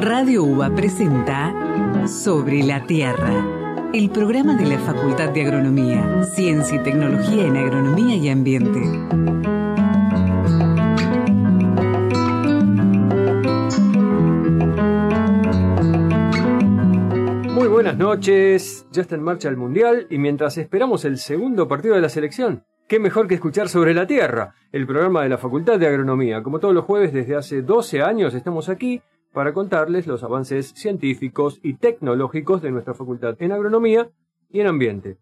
[0.00, 6.82] Radio UBA presenta Sobre la Tierra, el programa de la Facultad de Agronomía, Ciencia y
[6.82, 8.80] Tecnología en Agronomía y Ambiente.
[17.50, 21.94] Muy buenas noches, ya está en marcha el Mundial y mientras esperamos el segundo partido
[21.94, 25.78] de la selección, qué mejor que escuchar sobre la Tierra, el programa de la Facultad
[25.78, 26.42] de Agronomía.
[26.42, 29.02] Como todos los jueves desde hace 12 años estamos aquí
[29.32, 34.10] para contarles los avances científicos y tecnológicos de nuestra facultad en agronomía
[34.48, 35.18] y en ambiente.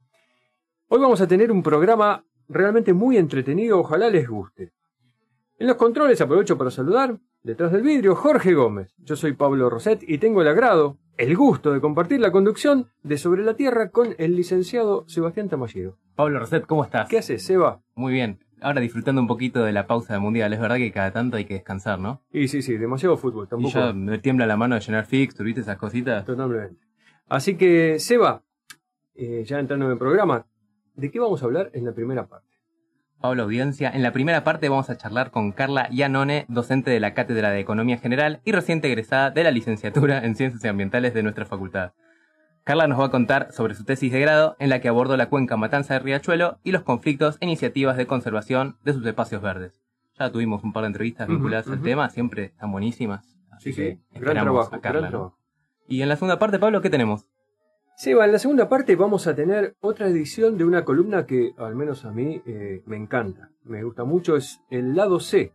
[0.89, 4.73] Hoy vamos a tener un programa realmente muy entretenido, ojalá les guste.
[5.59, 8.95] En los controles aprovecho para saludar, detrás del vidrio, Jorge Gómez.
[8.99, 13.19] Yo soy Pablo Roset y tengo el agrado, el gusto de compartir la conducción de
[13.19, 15.99] Sobre la Tierra con el licenciado Sebastián Tamallero.
[16.15, 17.09] Pablo Roset, ¿cómo estás?
[17.09, 17.83] ¿Qué haces, Seba?
[17.95, 20.53] Muy bien ahora disfrutando un poquito de la pausa del mundial.
[20.53, 22.23] Es verdad que cada tanto hay que descansar, ¿no?
[22.33, 23.49] Y sí, sí, demasiado fútbol.
[23.49, 23.71] Tampoco...
[23.71, 26.25] Y ya me tiembla la mano de llenar fix, ¿viste esas cositas?
[26.25, 26.77] Totalmente.
[27.29, 28.43] Así que, Seba,
[29.15, 30.47] eh, ya entrando en el programa,
[30.95, 32.49] ¿de qué vamos a hablar en la primera parte?
[33.21, 37.15] Pablo Audiencia, en la primera parte vamos a charlar con Carla Iannone, docente de la
[37.15, 41.45] Cátedra de Economía General y reciente egresada de la licenciatura en Ciencias Ambientales de nuestra
[41.45, 41.93] facultad.
[42.69, 45.30] Carla nos va a contar sobre su tesis de grado en la que abordó la
[45.30, 49.80] cuenca Matanza de Riachuelo y los conflictos e iniciativas de conservación de sus espacios verdes.
[50.19, 53.38] Ya tuvimos un par de entrevistas vinculadas al tema, siempre están buenísimas.
[53.51, 55.33] Así sí, sí, gran trabajo, Carla,
[55.87, 57.27] Y en la segunda parte, Pablo, ¿qué tenemos?
[57.97, 61.75] Sí, en la segunda parte vamos a tener otra edición de una columna que al
[61.75, 65.55] menos a mí eh, me encanta, me gusta mucho, es el lado C.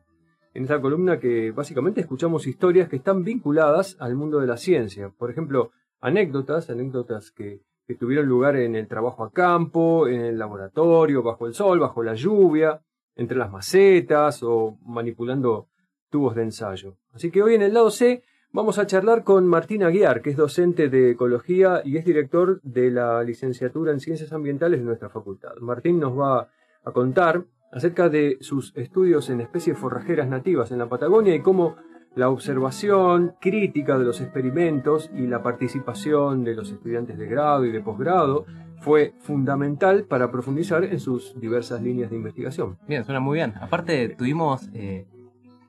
[0.55, 5.09] En esta columna que básicamente escuchamos historias que están vinculadas al mundo de la ciencia.
[5.09, 5.69] Por ejemplo,
[6.03, 7.61] anécdotas, anécdotas que,
[7.99, 12.15] tuvieron lugar en el trabajo a campo, en el laboratorio, bajo el sol, bajo la
[12.15, 12.81] lluvia,
[13.15, 15.67] entre las macetas o manipulando
[16.09, 16.97] tubos de ensayo.
[17.11, 20.37] Así que hoy en el lado C vamos a charlar con Martín Aguiar, que es
[20.37, 25.55] docente de ecología y es director de la licenciatura en ciencias ambientales de nuestra facultad.
[25.61, 26.49] Martín nos va
[26.83, 31.75] a contar acerca de sus estudios en especies forrajeras nativas en la Patagonia y cómo
[32.15, 37.71] la observación crítica de los experimentos y la participación de los estudiantes de grado y
[37.71, 38.45] de posgrado
[38.79, 42.77] fue fundamental para profundizar en sus diversas líneas de investigación.
[42.87, 43.53] Bien, suena muy bien.
[43.59, 45.07] Aparte, tuvimos eh,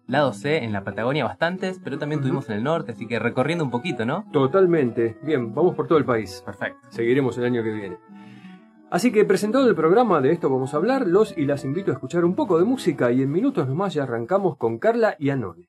[0.06, 3.65] lado C en la Patagonia bastantes, pero también tuvimos en el norte, así que recorriendo
[3.65, 4.25] un poquito, ¿no?
[4.32, 5.16] Totalmente.
[5.22, 6.43] Bien, vamos por todo el país.
[6.44, 6.78] Perfecto.
[6.91, 7.97] Seguiremos el año que viene.
[8.91, 11.94] Así que presentado el programa de esto vamos a hablar, los y las invito a
[11.94, 15.69] escuchar un poco de música y en minutos nomás ya arrancamos con Carla y Anone.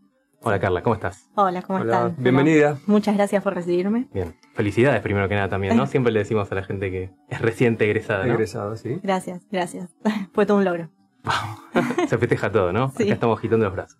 [0.43, 1.29] Hola Carla, ¿cómo estás?
[1.35, 2.15] Hola, ¿cómo Hola, están?
[2.17, 2.71] bienvenida.
[2.71, 4.07] Bueno, muchas gracias por recibirme.
[4.11, 5.85] Bien, felicidades primero que nada también, ¿no?
[5.87, 8.33] Siempre le decimos a la gente que es reciente egresada, ¿no?
[8.33, 8.99] Egresado, sí.
[9.03, 9.91] Gracias, gracias.
[10.33, 10.89] Fue todo un logro.
[12.07, 12.89] Se festeja todo, ¿no?
[12.97, 13.03] Sí.
[13.03, 13.99] Acá estamos agitando los brazos.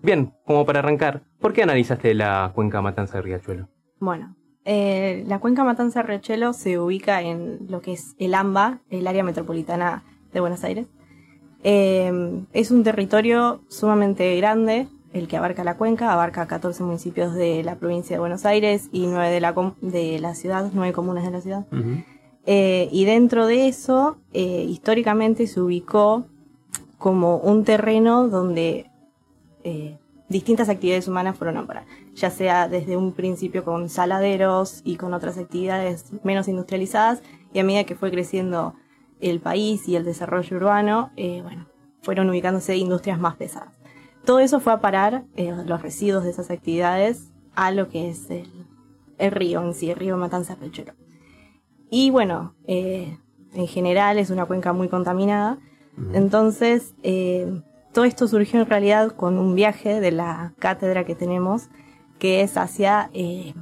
[0.00, 3.68] Bien, como para arrancar, ¿por qué analizaste la cuenca Matanza de Riachuelo?
[3.98, 9.08] Bueno, eh, la cuenca Matanza Riachuelo se ubica en lo que es el AMBA, el
[9.08, 10.86] área metropolitana de Buenos Aires.
[11.64, 14.86] Eh, es un territorio sumamente grande,
[15.18, 19.06] el que abarca la cuenca, abarca 14 municipios de la provincia de Buenos Aires y
[19.06, 21.66] 9 de la, de la ciudad, 9 comunas de la ciudad.
[22.44, 26.26] Eh, y dentro de eso, eh, históricamente se ubicó
[26.98, 28.90] como un terreno donde
[29.64, 29.98] eh,
[30.28, 35.12] distintas actividades humanas fueron a parar, ya sea desde un principio con saladeros y con
[35.14, 37.22] otras actividades menos industrializadas,
[37.52, 38.74] y a medida que fue creciendo
[39.20, 41.66] el país y el desarrollo urbano, bueno,
[42.02, 43.75] fueron ubicándose industrias más pesadas.
[44.26, 48.28] Todo eso fue a parar, eh, los residuos de esas actividades, a lo que es
[48.28, 48.50] el,
[49.16, 50.92] el río en sí, el río Matanza Riachuelo.
[51.90, 53.18] Y bueno, eh,
[53.54, 55.58] en general es una cuenca muy contaminada.
[56.12, 57.62] Entonces, eh,
[57.92, 61.68] todo esto surgió en realidad con un viaje de la cátedra que tenemos,
[62.18, 63.54] que es hacia eh,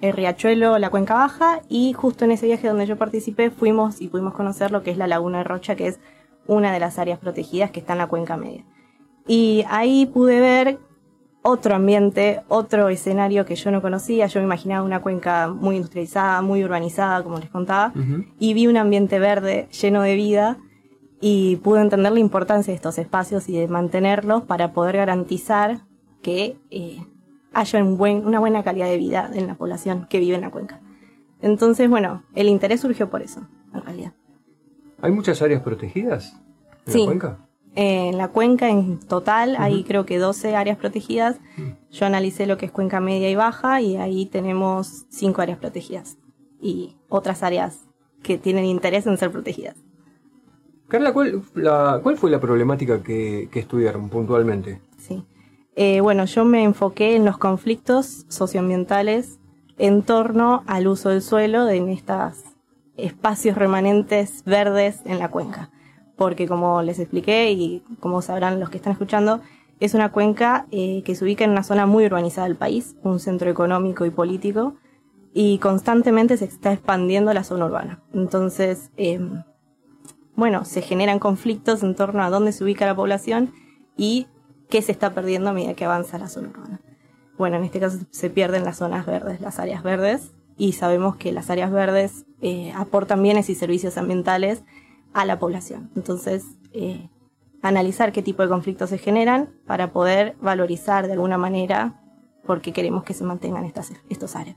[0.00, 4.08] el riachuelo, la cuenca baja, y justo en ese viaje donde yo participé fuimos y
[4.08, 6.00] pudimos conocer lo que es la laguna de Rocha, que es
[6.46, 8.64] una de las áreas protegidas que está en la cuenca media.
[9.28, 10.78] Y ahí pude ver
[11.42, 14.26] otro ambiente, otro escenario que yo no conocía.
[14.26, 17.92] Yo me imaginaba una cuenca muy industrializada, muy urbanizada, como les contaba,
[18.38, 20.56] y vi un ambiente verde lleno de vida
[21.20, 25.80] y pude entender la importancia de estos espacios y de mantenerlos para poder garantizar
[26.22, 26.98] que eh,
[27.52, 30.50] haya un buen, una buena calidad de vida en la población que vive en la
[30.50, 30.80] cuenca.
[31.40, 33.42] Entonces, bueno, el interés surgió por eso,
[33.74, 34.12] en realidad.
[35.00, 36.40] ¿Hay muchas áreas protegidas
[36.86, 36.98] en Sí.
[37.00, 37.47] la cuenca?
[37.76, 41.36] Eh, en la cuenca en total hay creo que 12 áreas protegidas.
[41.90, 46.18] Yo analicé lo que es cuenca media y baja y ahí tenemos 5 áreas protegidas
[46.60, 47.86] y otras áreas
[48.22, 49.76] que tienen interés en ser protegidas.
[50.88, 54.80] Carla, ¿cuál, la- cuál fue la problemática que, que estudiaron puntualmente?
[54.98, 55.22] Sí.
[55.76, 59.38] Eh, bueno, yo me enfoqué en los conflictos socioambientales
[59.76, 62.38] en torno al uso del suelo en estos
[62.96, 65.70] espacios remanentes verdes en la cuenca.
[66.18, 69.40] Porque como les expliqué y como sabrán los que están escuchando,
[69.80, 73.20] es una cuenca eh, que se ubica en una zona muy urbanizada del país, un
[73.20, 74.74] centro económico y político,
[75.32, 78.02] y constantemente se está expandiendo la zona urbana.
[78.12, 79.44] Entonces, em,
[80.34, 83.52] bueno, se generan conflictos en torno a dónde se ubica la población
[83.96, 84.26] y
[84.68, 86.80] qué se está perdiendo a medida que avanza la zona urbana.
[87.36, 91.30] Bueno, en este caso se pierden las zonas verdes, las áreas verdes, y sabemos que
[91.30, 94.64] las áreas verdes eh, aportan bienes y servicios ambientales
[95.18, 95.90] a la población.
[95.96, 97.08] Entonces, eh,
[97.60, 102.00] analizar qué tipo de conflictos se generan para poder valorizar de alguna manera
[102.46, 104.56] porque queremos que se mantengan estas, estos áreas.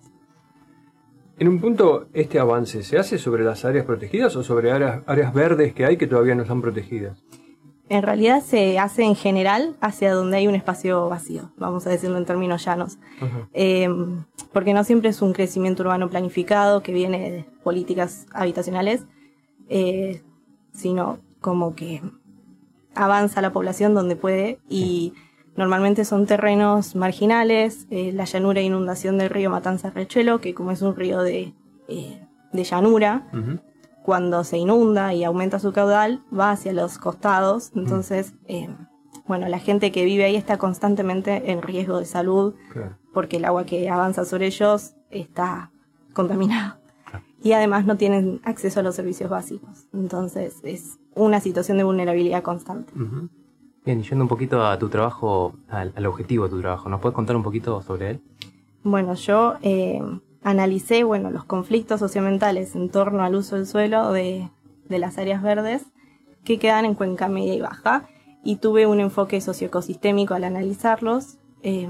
[1.40, 5.34] En un punto, ¿este avance se hace sobre las áreas protegidas o sobre áreas, áreas
[5.34, 7.24] verdes que hay que todavía no están protegidas?
[7.90, 12.18] En realidad se hace en general hacia donde hay un espacio vacío, vamos a decirlo
[12.20, 13.00] en términos llanos.
[13.54, 13.90] Eh,
[14.54, 19.04] porque no siempre es un crecimiento urbano planificado que viene de políticas habitacionales,
[19.68, 20.22] eh,
[20.74, 22.02] sino como que
[22.96, 25.14] avanza la población donde puede y
[25.56, 30.72] normalmente son terrenos marginales, eh, la llanura e inundación del río Matanza Riachuelo, que como
[30.72, 31.54] es un río de,
[31.88, 33.28] eh, de llanura,
[34.04, 37.72] cuando se inunda y aumenta su caudal, va hacia los costados.
[37.76, 38.68] Entonces, eh,
[39.28, 42.98] bueno, la gente que vive ahí está constantemente en riesgo de salud Claro.
[43.14, 45.72] porque el agua que avanza sobre ellos está
[46.14, 46.81] contaminada.
[47.44, 49.88] Y además no tienen acceso a los servicios básicos.
[49.94, 52.94] Entonces es una situación de vulnerabilidad constante.
[53.84, 57.02] Bien, y yendo un poquito a tu trabajo, al, al objetivo de tu trabajo, ¿nos
[57.02, 58.22] puedes contar un poquito sobre él?
[58.84, 60.02] Bueno, yo eh,
[60.44, 64.50] analicé bueno, los conflictos socioambientales en torno al uso del suelo de,
[64.88, 65.84] de las áreas verdes
[66.44, 68.08] que quedan en cuenca media y baja
[68.44, 71.38] y tuve un enfoque socioecosistémico al analizarlos.
[71.64, 71.90] Eh,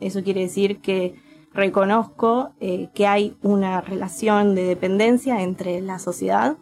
[0.00, 1.14] eso quiere decir que
[1.54, 6.56] reconozco eh, que hay una relación de dependencia entre la sociedad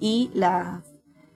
[0.00, 0.30] y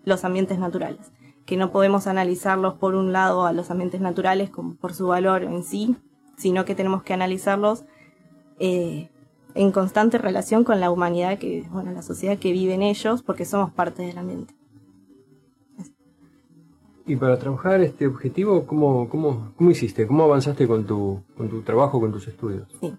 [0.04, 1.12] los ambientes naturales.
[1.44, 5.44] que no podemos analizarlos por un lado a los ambientes naturales como por su valor
[5.44, 5.94] en sí,
[6.36, 7.84] sino que tenemos que analizarlos
[8.58, 9.10] eh,
[9.54, 13.44] en constante relación con la humanidad, que, bueno, la sociedad que vive en ellos, porque
[13.44, 14.55] somos parte del ambiente.
[17.06, 20.06] Y para trabajar este objetivo, ¿cómo, cómo, cómo hiciste?
[20.08, 22.66] ¿Cómo avanzaste con tu, con tu trabajo, con tus estudios?
[22.80, 22.92] Sí.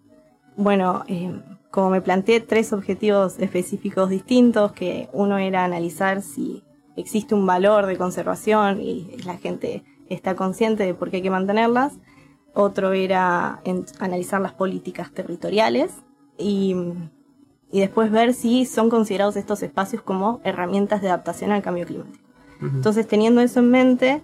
[0.55, 6.63] Bueno, eh, como me planteé tres objetivos específicos distintos, que uno era analizar si
[6.95, 11.29] existe un valor de conservación y la gente está consciente de por qué hay que
[11.29, 11.99] mantenerlas.
[12.53, 13.61] Otro era
[13.99, 15.91] analizar las políticas territoriales
[16.39, 16.75] y,
[17.71, 22.26] y, después ver si son considerados estos espacios como herramientas de adaptación al cambio climático.
[22.61, 24.23] Entonces, teniendo eso en mente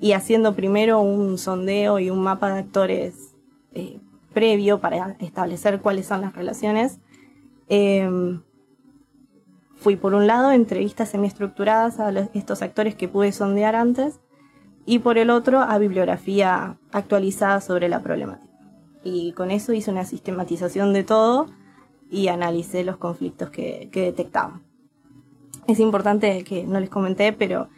[0.00, 3.34] y haciendo primero un sondeo y un mapa de actores
[3.72, 4.00] eh,
[4.32, 6.98] previo para establecer cuáles son las relaciones,
[7.68, 8.08] eh,
[9.76, 14.20] fui por un lado entrevistas semiestructuradas a estos actores que pude sondear antes
[14.84, 18.52] y por el otro a bibliografía actualizada sobre la problemática.
[19.02, 21.46] Y con eso hice una sistematización de todo
[22.10, 24.60] y analicé los conflictos que, que detectaba.
[25.70, 27.68] Es importante que no les comenté, pero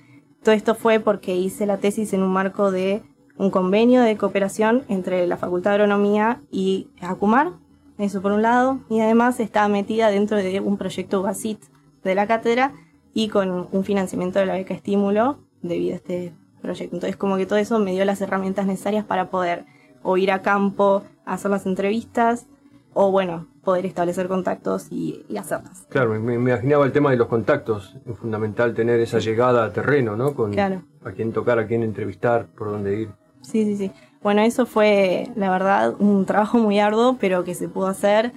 [0.42, 3.02] todo esto fue porque hice la tesis en un marco de
[3.37, 7.52] un convenio de cooperación entre la Facultad de Agronomía y ACUMAR,
[7.99, 11.61] eso por un lado, y además estaba metida dentro de un proyecto BASIT,
[12.02, 12.72] de la cátedra
[13.12, 16.32] y con un financiamiento de la beca estímulo debido a este
[16.62, 16.96] proyecto.
[16.96, 19.66] Entonces como que todo eso me dio las herramientas necesarias para poder
[20.02, 22.46] o ir a campo, hacer las entrevistas
[22.94, 25.87] o bueno, poder establecer contactos y, hacerlas.
[25.88, 30.16] Claro, me, imaginaba el tema de los contactos, es fundamental tener esa llegada a terreno,
[30.16, 30.35] ¿no?
[30.35, 30.83] Con claro.
[31.04, 33.09] a quién tocar, a quién entrevistar, por dónde ir.
[33.40, 33.92] Sí, sí, sí.
[34.23, 38.33] Bueno, eso fue, la verdad, un trabajo muy arduo, pero que se pudo hacer.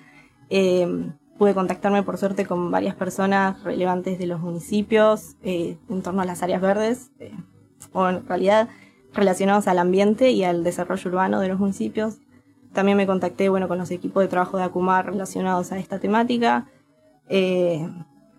[0.50, 6.22] Eh, pude contactarme por suerte con varias personas relevantes de los municipios eh, en torno
[6.22, 7.34] a las áreas verdes, eh,
[7.92, 8.70] o en realidad
[9.14, 12.18] relacionados al ambiente y al desarrollo urbano de los municipios.
[12.76, 16.68] También me contacté bueno, con los equipos de trabajo de Acumar relacionados a esta temática
[17.28, 17.90] eh,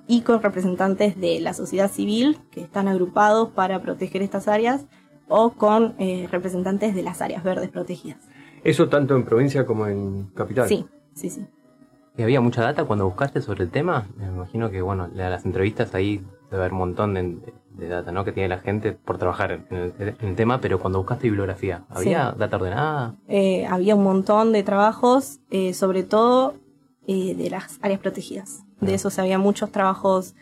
[0.07, 4.87] y con representantes de la sociedad civil que están agrupados para proteger estas áreas
[5.27, 5.97] o con
[6.31, 8.21] representantes de las áreas verdes protegidas.
[8.63, 10.69] ¿Eso tanto en provincia como en capital?
[10.69, 11.47] Sí, sí, sí.
[12.17, 14.07] ¿Y había mucha data cuando buscaste sobre el tema?
[14.17, 16.25] Me imagino que, bueno, las entrevistas ahí
[16.57, 18.25] debe haber un montón de, data, ¿no?
[18.25, 22.57] Que tiene la gente por trabajar en el, tema, pero cuando buscaste bibliografía, ¿había data
[22.57, 23.15] ordenada?
[23.29, 26.55] Eh, había un montón de trabajos, eh, sobre todo
[27.07, 28.65] eh, de las áreas protegidas.
[28.81, 28.95] De ah.
[28.95, 30.35] esos había muchos trabajos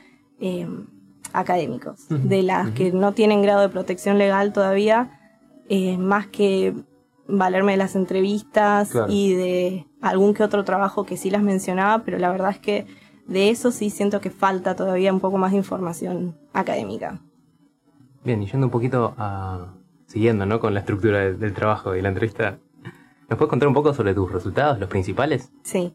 [1.32, 2.06] académicos.
[2.08, 5.18] De las que no tienen grado de protección legal todavía,
[5.98, 6.74] más que
[7.26, 12.18] valerme de las entrevistas y de algún que otro trabajo que sí las mencionaba, pero
[12.18, 12.86] la verdad es que
[13.26, 17.20] de eso sí siento que falta todavía un poco más de información académica.
[18.24, 19.74] Bien, y yendo un poquito a...
[20.06, 20.60] siguiendo ¿no?
[20.60, 22.58] con la estructura del, trabajo y la entrevista,
[23.28, 25.52] ¿nos puedes contar un poco sobre tus resultados, los principales?
[25.62, 25.92] Sí.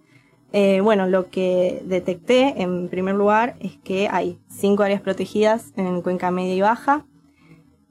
[0.51, 6.01] Eh, bueno, lo que detecté en primer lugar es que hay cinco áreas protegidas en
[6.01, 7.05] Cuenca Media y Baja,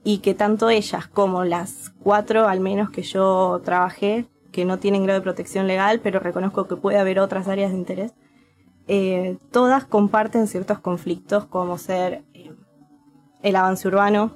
[0.05, 5.05] y que tanto ellas como las cuatro, al menos que yo trabajé, que no tienen
[5.05, 8.15] grado de protección legal, pero reconozco que puede haber otras áreas de interés,
[8.91, 12.51] eh, todas comparten ciertos conflictos como ser eh,
[13.43, 14.33] el avance urbano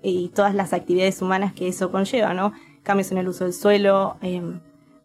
[0.00, 2.52] y todas las actividades humanas que eso conlleva, ¿no?
[2.84, 4.40] Cambios en el uso del suelo, eh,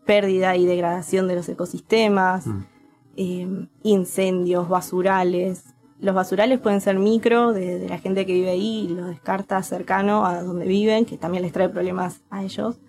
[0.05, 3.63] pérdida y degradación de los ecosistemas, mm.
[3.81, 9.07] incendios, basurales, los basurales pueden ser micro, de, la gente que vive ahí y los
[9.07, 12.79] descarta cercano a donde viven, que también les trae problemas a ellos.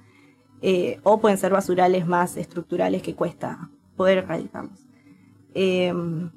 [1.02, 4.91] O pueden ser basurales más estructurales que cuesta poder erradicarlos.
[5.54, 6.30] Em,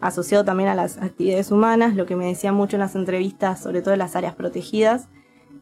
[0.00, 3.82] asociado también a las actividades humanas, lo que me decían mucho en las entrevistas, sobre
[3.82, 5.08] todo en las áreas protegidas,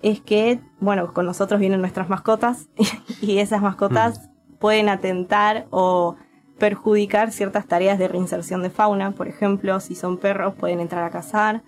[0.03, 2.69] es que, bueno, con nosotros vienen nuestras mascotas
[3.21, 4.31] y esas mascotas
[4.61, 6.17] pueden atentar o
[6.59, 9.13] perjudicar ciertas tareas de reinserción de fauna.
[9.13, 11.63] Por ejemplo, si son perros pueden entrar a cazar.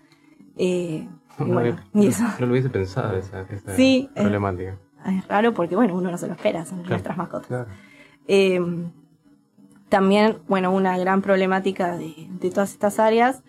[0.57, 1.09] Eh,
[1.39, 3.47] no, lo hubiese pensado esa,
[4.15, 4.77] problemática.
[5.07, 7.67] Es, raro porque, bueno, uno no se lo espera, son nuestras mascotas.
[8.27, 8.91] Em,
[9.91, 13.43] también, bueno, una gran problemática de, de todas estas áreas,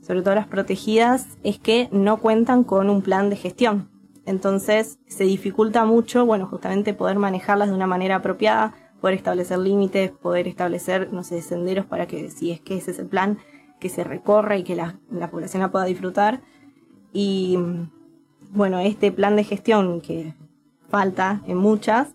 [0.00, 3.88] sobre todo las protegidas, es que no cuentan con un plan de gestión.
[4.26, 10.12] Entonces se dificulta mucho, bueno, justamente poder manejarlas de una manera apropiada, poder establecer límites,
[10.12, 13.38] poder establecer, no sé, senderos para que si es que ese es el plan,
[13.80, 14.96] que se recorra y que la,
[15.30, 16.40] población la pueda disfrutar.
[17.12, 17.58] Y
[18.52, 20.34] bueno, este plan de gestión que
[20.88, 22.14] falta en muchas,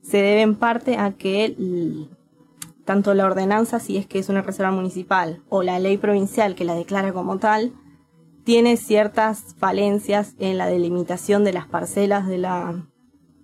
[0.00, 1.56] se debe en parte a que
[2.84, 6.64] tanto la ordenanza, si es que es una reserva municipal, o la ley provincial que
[6.64, 7.72] la declara como tal,
[8.44, 12.84] tiene ciertas falencias en la delimitación de las parcelas de la,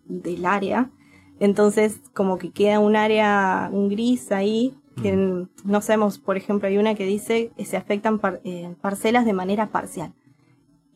[0.06, 0.90] del área.
[1.38, 6.76] Entonces, como que queda un área, un gris ahí, que no sabemos, por ejemplo, hay
[6.76, 10.12] una que dice que se afectan eh, parcelas de manera parcial.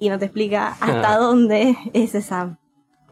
[0.00, 2.58] Y no te explica hasta dónde es esa,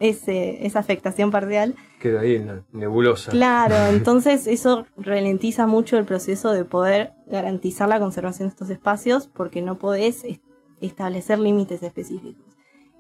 [0.00, 1.76] ese, esa afectación parcial.
[2.00, 3.30] Queda ahí en la nebulosa.
[3.30, 9.28] Claro, entonces eso ralentiza mucho el proceso de poder garantizar la conservación de estos espacios
[9.28, 10.25] porque no podés
[10.80, 12.45] establecer límites específicos.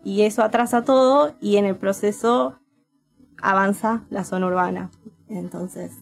[0.04, 2.58] Y eso atrasa todo y en el proceso
[3.42, 4.90] avanza la zona urbana.
[5.28, 5.92] Entonces,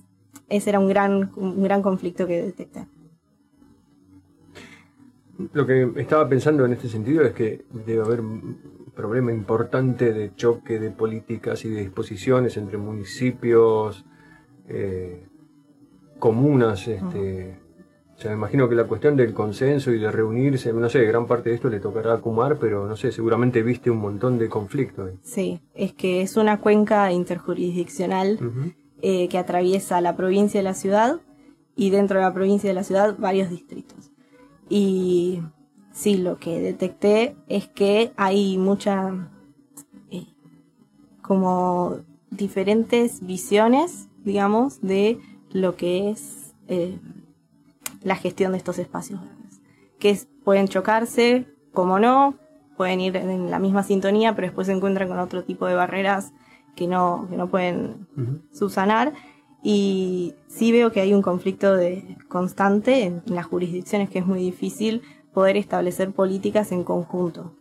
[0.48, 2.86] ese era un gran, un gran conflicto que detecté.
[5.52, 8.22] Lo que estaba pensando en este sentido es que debe haber
[8.98, 14.04] problema importante de choque de políticas y de disposiciones entre municipios,
[14.66, 15.24] eh,
[16.18, 17.60] comunas, este,
[18.16, 21.28] o sea, me imagino que la cuestión del consenso y de reunirse, no sé, gran
[21.28, 24.48] parte de esto le tocará a Kumar, pero no sé, seguramente viste un montón de
[24.48, 25.12] conflictos.
[25.22, 28.40] Sí, es que es una cuenca interjurisdiccional
[29.00, 31.20] eh, que atraviesa la provincia y la ciudad
[31.76, 34.10] y dentro de la provincia y de la ciudad varios distritos.
[34.68, 35.40] Y
[35.98, 39.30] sí, lo que detecté es que hay mucha,
[40.10, 40.26] eh,
[41.22, 41.98] como
[42.30, 45.18] diferentes visiones, digamos, de
[45.52, 46.54] lo que es...
[46.68, 46.98] Eh,
[48.02, 49.61] la gestión de estos espacios verdes.
[49.98, 52.34] Que pueden chocarse, como no,
[52.76, 56.32] pueden ir en la misma sintonía, pero después se encuentran con otro tipo de barreras
[56.76, 58.06] que no, que no pueden
[58.52, 59.12] subsanar.
[59.62, 64.38] Y sí veo que hay un conflicto de, constante en, las jurisdicciones que es muy
[64.38, 65.02] difícil
[65.38, 67.53] poder establecer políticas en conjunto.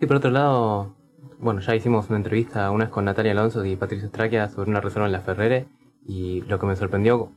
[0.00, 0.96] Y por otro lado,
[1.38, 4.80] bueno, ya hicimos una entrevista una vez con Natalia Alonso y Patricio Straquia sobre una
[4.80, 5.68] reserva en la Ferrere
[6.04, 7.30] y lo que me sorprendió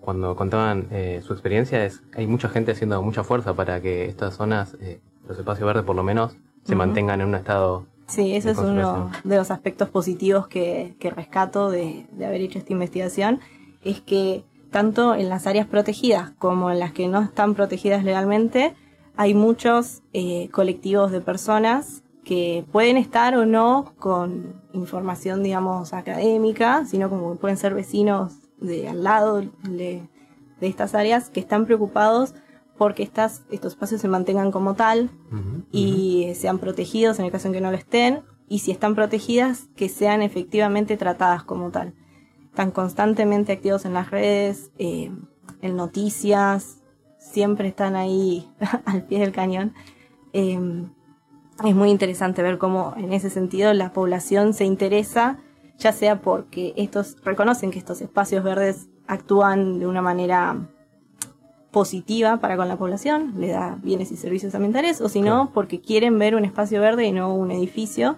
[0.00, 4.34] cuando contaban eh, su experiencia es hay mucha gente haciendo mucha fuerza para que estas
[4.34, 7.86] zonas, eh, los espacios verdes por lo menos, se mantengan en un estado.
[8.06, 13.40] Sí, ese es uno de los aspectos positivos que, rescato de, haber hecho esta investigación,
[13.82, 18.74] es que tanto en las áreas protegidas como en las que no están protegidas legalmente,
[19.14, 26.86] hay muchos eh, colectivos de personas que pueden estar o no con información, digamos, académica,
[26.86, 30.08] sino como pueden ser vecinos de al lado de,
[30.60, 32.34] estas áreas que están preocupados
[32.76, 35.08] porque estas, estos espacios se mantengan como tal
[35.70, 39.68] y sean protegidos en el caso en que no lo estén, y si están protegidas,
[39.76, 41.94] que sean efectivamente tratadas como tal.
[42.54, 45.10] Están constantemente activos en las redes, eh,
[45.60, 46.78] en noticias,
[47.18, 48.48] siempre están ahí
[48.84, 49.74] al pie del cañón.
[50.32, 50.86] Eh,
[51.64, 55.38] es muy interesante ver cómo en ese sentido la población se interesa
[55.78, 60.68] ya sea porque estos reconocen que estos espacios verdes actúan de una manera
[61.72, 65.80] positiva para con la población, le da bienes y servicios ambientales, o si no, porque
[65.80, 68.16] quieren ver un espacio verde y no un edificio,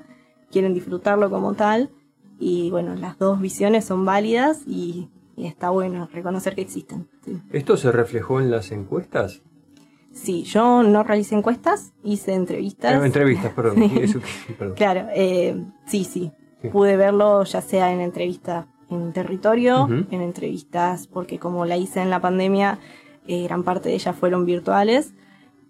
[0.50, 1.90] quieren disfrutarlo como tal,
[2.38, 7.08] y bueno, las dos visiones son válidas y, está bueno reconocer que existen.
[7.52, 9.42] ¿Esto se reflejó en las encuestas?
[10.12, 12.94] Sí, yo no realicé encuestas, hice entrevistas.
[12.94, 13.90] Eh, entrevistas, perdón.
[14.74, 16.32] Claro, eh, sí, sí.
[16.72, 22.10] Pude verlo ya sea en entrevistas en territorio, en entrevistas, porque como la hice en
[22.10, 22.78] la pandemia,
[23.26, 25.12] eh, gran parte de ellas fueron virtuales.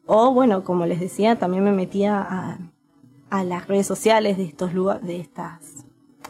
[0.07, 2.59] O bueno, como les decía, también me metía a,
[3.31, 5.76] a las redes sociales de estos lugares, de estas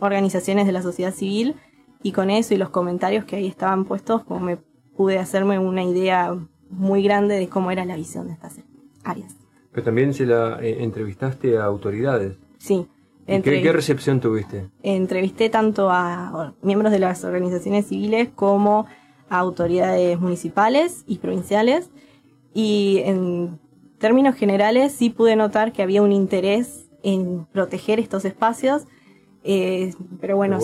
[0.00, 1.56] organizaciones de la sociedad civil,
[2.02, 4.59] y con eso y los comentarios que ahí estaban puestos, como me
[4.96, 6.37] pude hacerme una idea
[6.70, 8.61] muy grande de cómo era la visión de estas
[9.04, 9.35] áreas.
[9.72, 12.37] Pero también se la eh, entrevistaste a autoridades.
[12.59, 12.87] Sí,
[13.26, 14.68] ¿Qué, recepción tuviste?
[14.82, 18.87] Entrevisté tanto a miembros de las organizaciones civiles como
[19.28, 21.90] a autoridades municipales y provinciales
[22.54, 23.59] y en
[23.98, 28.85] términos generales sí pude notar que había un interés en proteger estos espacios,
[29.46, 30.59] eh, pero bueno,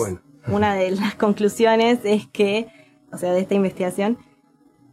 [0.47, 2.67] una de las conclusiones es que,
[3.11, 4.17] o sea, de esta investigación,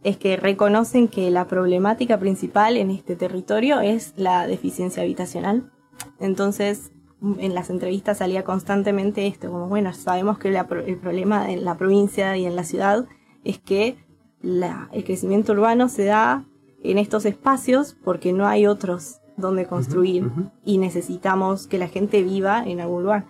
[0.03, 5.71] es que reconocen que la problemática principal en este territorio es la deficiencia habitacional.
[6.19, 6.91] Entonces,
[7.37, 12.35] en las entrevistas salía constantemente esto, como bueno, sabemos que el problema en la provincia
[12.35, 13.05] y en la ciudad
[13.43, 13.97] es que
[14.43, 16.45] el crecimiento urbano se da
[16.83, 20.31] en estos espacios porque no hay otros donde construir
[20.65, 23.25] y necesitamos que la gente viva en algún lugar.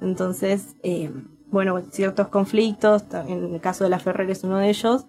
[0.00, 1.10] Entonces, eh,
[1.50, 5.06] bueno, ciertos conflictos, en el caso de la Ferrer es uno de ellos,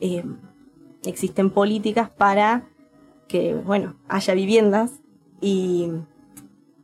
[0.00, 0.24] eh,
[1.04, 2.68] existen políticas para
[3.26, 5.00] que, bueno, haya viviendas
[5.40, 5.90] y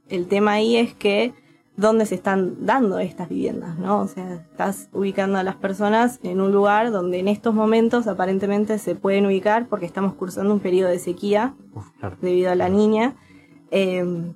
[0.08, 1.34] el tema ahí es que
[1.76, 4.00] dónde se están dando estas viviendas, ¿no?
[4.00, 8.78] O sea, estás ubicando a las personas en un lugar donde en estos momentos aparentemente
[8.78, 11.54] se pueden ubicar porque estamos cursando un periodo de sequía
[12.20, 13.16] debido a la niña.
[13.70, 14.34] Em,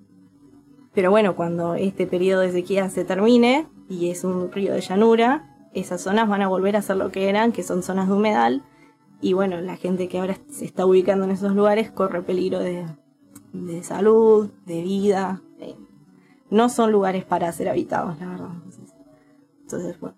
[0.98, 5.56] pero bueno, cuando este periodo de sequía se termine y es un río de llanura,
[5.72, 8.64] esas zonas van a volver a ser lo que eran, que son zonas de humedal.
[9.20, 12.84] Y bueno, la gente que ahora se está ubicando en esos lugares corre peligro de,
[13.52, 15.40] de salud, de vida,
[16.50, 18.50] no son lugares para ser habitados, la verdad.
[19.62, 20.17] Entonces, bueno.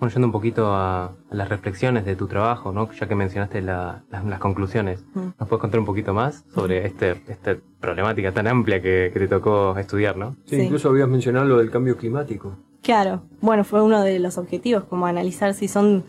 [0.00, 2.90] Bueno, yendo un poquito a, las reflexiones de tu trabajo, ¿no?
[2.90, 4.02] ya que mencionaste las
[4.38, 5.20] conclusiones, mm.
[5.38, 9.76] ¿nos puedes contar un poquito más sobre este, esta problemática tan amplia que, te tocó
[9.76, 10.36] estudiar, ¿no?
[10.46, 12.56] Sí, incluso habías mencionado lo del cambio climático.
[12.80, 16.04] Claro, bueno, fue uno de los objetivos, como analizar si son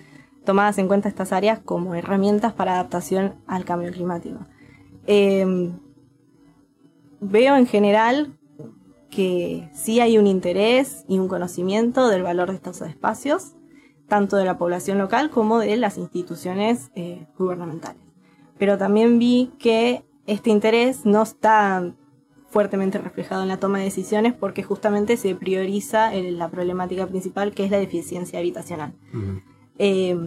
[0.46, 4.40] tomadas en cuenta estas áreas como herramientas para adaptación al cambio climático.
[5.06, 5.70] Eh,
[7.20, 8.38] veo en general
[9.10, 13.56] que sí hay un interés y un conocimiento del valor de estos espacios,
[14.12, 18.02] tanto de la población local como de las instituciones eh, gubernamentales.
[18.58, 21.94] Pero también vi que este interés no está
[22.50, 27.64] fuertemente reflejado en la toma de decisiones porque justamente se prioriza la problemática principal que
[27.64, 28.92] es la deficiencia habitacional.
[29.80, 30.18] Eh,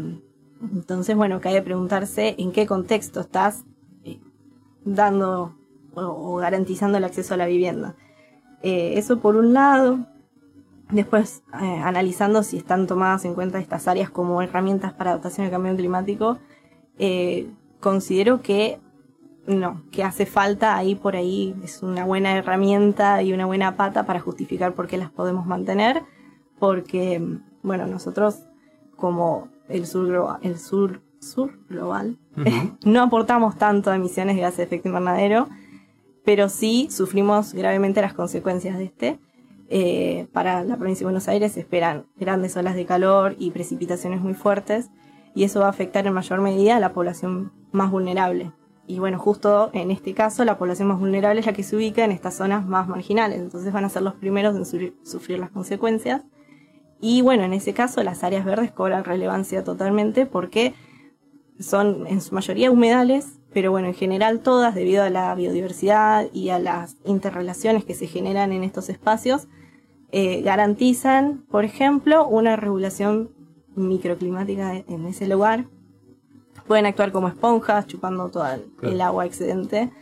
[0.62, 3.66] entonces, bueno, cabe preguntarse en qué contexto estás
[4.02, 4.18] eh,
[4.86, 5.58] dando
[5.94, 7.96] o garantizando el acceso a la vivienda.
[8.62, 10.06] Eh, eso por un lado.
[10.94, 15.50] Después, eh, analizando si están tomadas en cuenta estas áreas como herramientas para adaptación al
[15.50, 16.38] cambio climático,
[16.98, 18.78] eh, considero que
[19.48, 24.06] no, que hace falta ahí por ahí, es una buena herramienta y una buena pata
[24.06, 26.04] para justificar por qué las podemos mantener,
[26.60, 27.20] porque,
[27.64, 28.44] bueno, nosotros
[28.96, 32.18] como el sur, el sur, sur global,
[32.84, 35.48] no aportamos tanto a emisiones de gases de efecto invernadero,
[36.24, 39.18] pero sí sufrimos gravemente las consecuencias de este.
[39.68, 44.20] Eh, para la provincia de Buenos Aires se esperan grandes olas de calor y precipitaciones
[44.20, 44.90] muy fuertes
[45.34, 48.52] y eso va a afectar en mayor medida a la población más vulnerable.
[48.86, 52.04] Y bueno, justo en este caso la población más vulnerable es la que se ubica
[52.04, 54.66] en estas zonas más marginales, entonces van a ser los primeros en
[55.04, 56.22] sufrir las consecuencias.
[57.00, 60.74] Y bueno, en ese caso las áreas verdes cobran relevancia totalmente porque
[61.58, 66.50] son en su mayoría humedales pero bueno, en general todas, debido a la biodiversidad y
[66.50, 69.46] a las interrelaciones que se generan en estos espacios,
[70.10, 73.30] eh, garantizan, por ejemplo, una regulación
[73.76, 75.66] microclimática en ese lugar.
[76.66, 78.44] Pueden actuar como esponjas, chupando todo
[78.82, 79.92] el, agua excedente.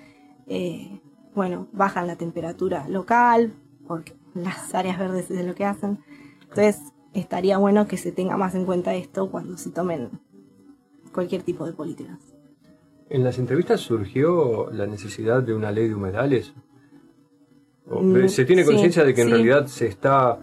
[0.47, 1.01] Eh,
[1.35, 3.53] bueno, bajan la temperatura local,
[3.87, 5.99] porque las áreas verdes es lo que hacen.
[6.43, 6.81] Entonces,
[7.13, 10.09] estaría bueno que se tenga más en cuenta esto cuando se tomen
[11.13, 12.32] cualquier tipo de políticas.
[13.13, 16.55] ¿En las entrevistas surgió la necesidad de una ley de humedales?
[17.85, 20.39] Mm, ¿Se tiene conciencia de que en realidad se está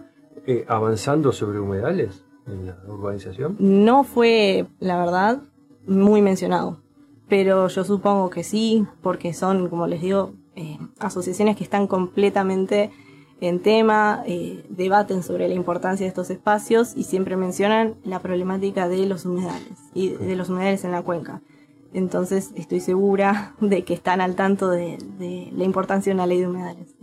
[0.46, 3.56] eh, avanzando sobre humedales en la urbanización?
[3.58, 5.42] No fue, la verdad,
[5.84, 6.80] muy mencionado.
[7.28, 12.92] Pero yo supongo que sí, porque son, como les digo, eh, asociaciones que están completamente
[13.40, 18.88] en tema, eh, debaten sobre la importancia de estos espacios y siempre mencionan la problemática
[18.88, 21.42] de los humedales y de los humedales en la cuenca.
[21.92, 24.98] Entonces estoy segura de que están al tanto de,
[25.52, 26.94] la importancia de una ley de humedales.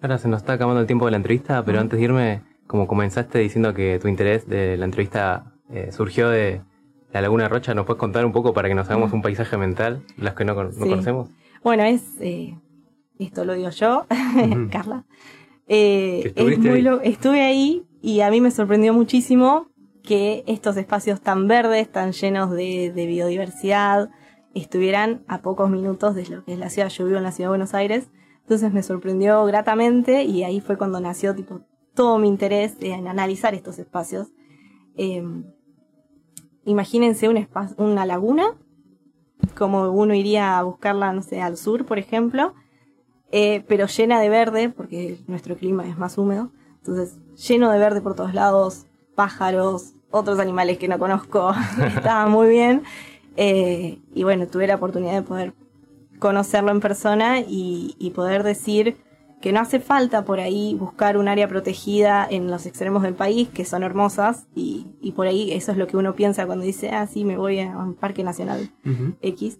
[0.00, 2.86] Ahora se nos está acabando el tiempo de la entrevista, pero antes de irme, como
[2.86, 6.62] comenzaste diciendo que tu interés de la entrevista eh, surgió de
[7.12, 10.02] la Laguna Rocha, ¿nos puedes contar un poco para que nos hagamos un paisaje mental,
[10.16, 11.28] los que no, conocemos?
[11.62, 12.56] Bueno, es, eh,
[13.18, 14.06] esto lo digo yo,
[14.70, 15.04] Carla.
[15.66, 16.32] Eh,
[17.04, 19.69] estuve ahí y a mí me sorprendió muchísimo
[20.02, 24.10] que estos espacios tan verdes, tan llenos de, biodiversidad,
[24.54, 26.88] estuvieran a pocos minutos de lo que es la ciudad.
[26.88, 28.08] Yo vivo en la ciudad de Buenos Aires,
[28.42, 31.60] entonces me sorprendió gratamente y ahí fue cuando nació tipo
[31.94, 34.28] todo mi interés en analizar estos espacios.
[34.96, 35.44] Em,
[36.64, 38.56] imagínense un una laguna,
[39.56, 42.54] como uno iría a buscarla, no sé, al sur, por ejemplo,
[43.32, 46.50] eh, pero llena de verde, porque nuestro clima es más húmedo.
[46.78, 48.86] Entonces, lleno de verde por todos lados,
[49.20, 51.52] pájaros, otros animales que no conozco,
[51.94, 52.84] estaba muy bien.
[53.36, 55.52] Eh, y bueno, tuve la oportunidad de poder
[56.18, 58.96] conocerlo en persona y, poder decir
[59.42, 63.50] que no hace falta por ahí buscar un área protegida en los extremos del país,
[63.50, 67.06] que son hermosas, y, por ahí eso es lo que uno piensa cuando dice, ah,
[67.06, 68.70] sí, me voy a un parque nacional
[69.20, 69.58] X.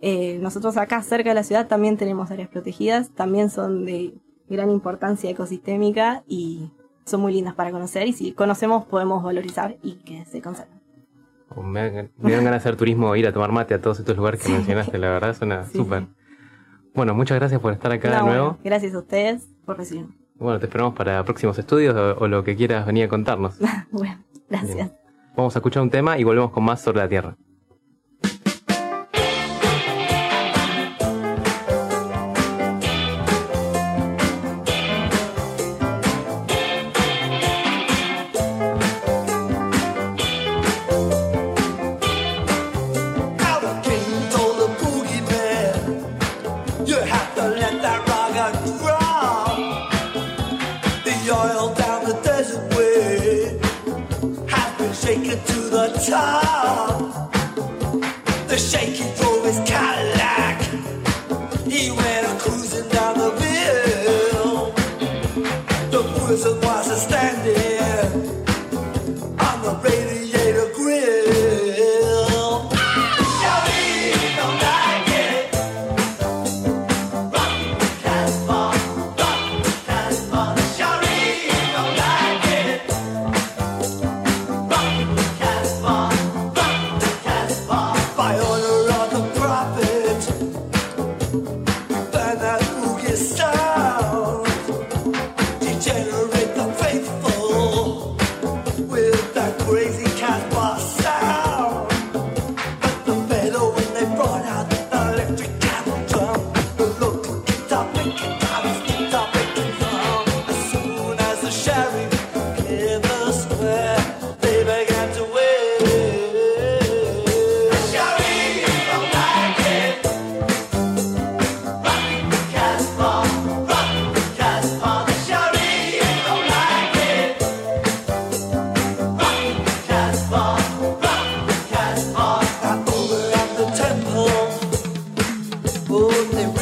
[0.00, 4.14] Eh, nosotros acá cerca de la ciudad también tenemos áreas protegidas, también son de
[4.48, 6.70] gran importancia ecosistémica y
[7.06, 10.76] son muy lindas para conocer y si conocemos podemos valorizar y que se conserven.
[11.54, 14.42] Oh, me, dieron ganas de hacer turismo, ir a tomar mate a todos estos lugares
[14.42, 16.06] que mencionaste, la verdad suena súper.
[16.94, 18.44] Bueno, muchas gracias por estar acá No, de nuevo.
[18.46, 20.14] bueno, gracias a ustedes por recibirme.
[20.34, 23.56] Bueno, te esperamos para próximos estudios o, o lo que quieras venir a contarnos.
[23.90, 24.18] bueno,
[24.50, 24.74] gracias.
[24.74, 24.92] Bien.
[25.36, 27.36] Vamos a escuchar un tema y volvemos con más sobre la Tierra.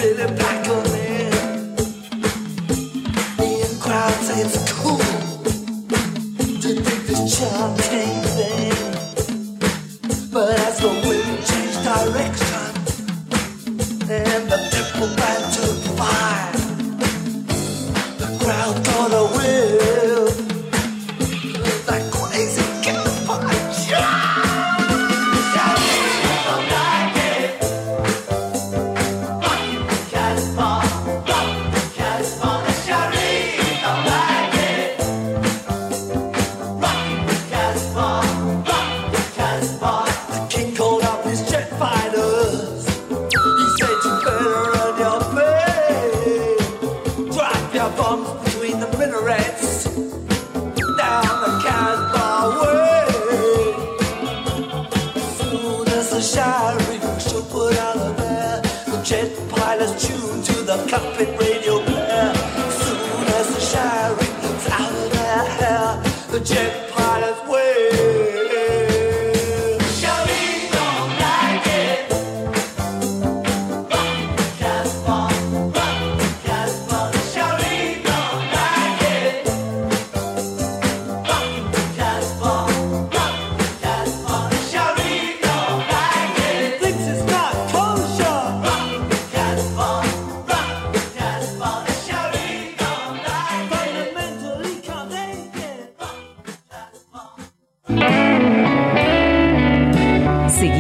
[0.07, 0.84] Oh, they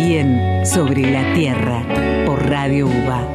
[0.04, 1.82] Seguí en Sobre la Tierra
[2.26, 3.26] por Radio UBA.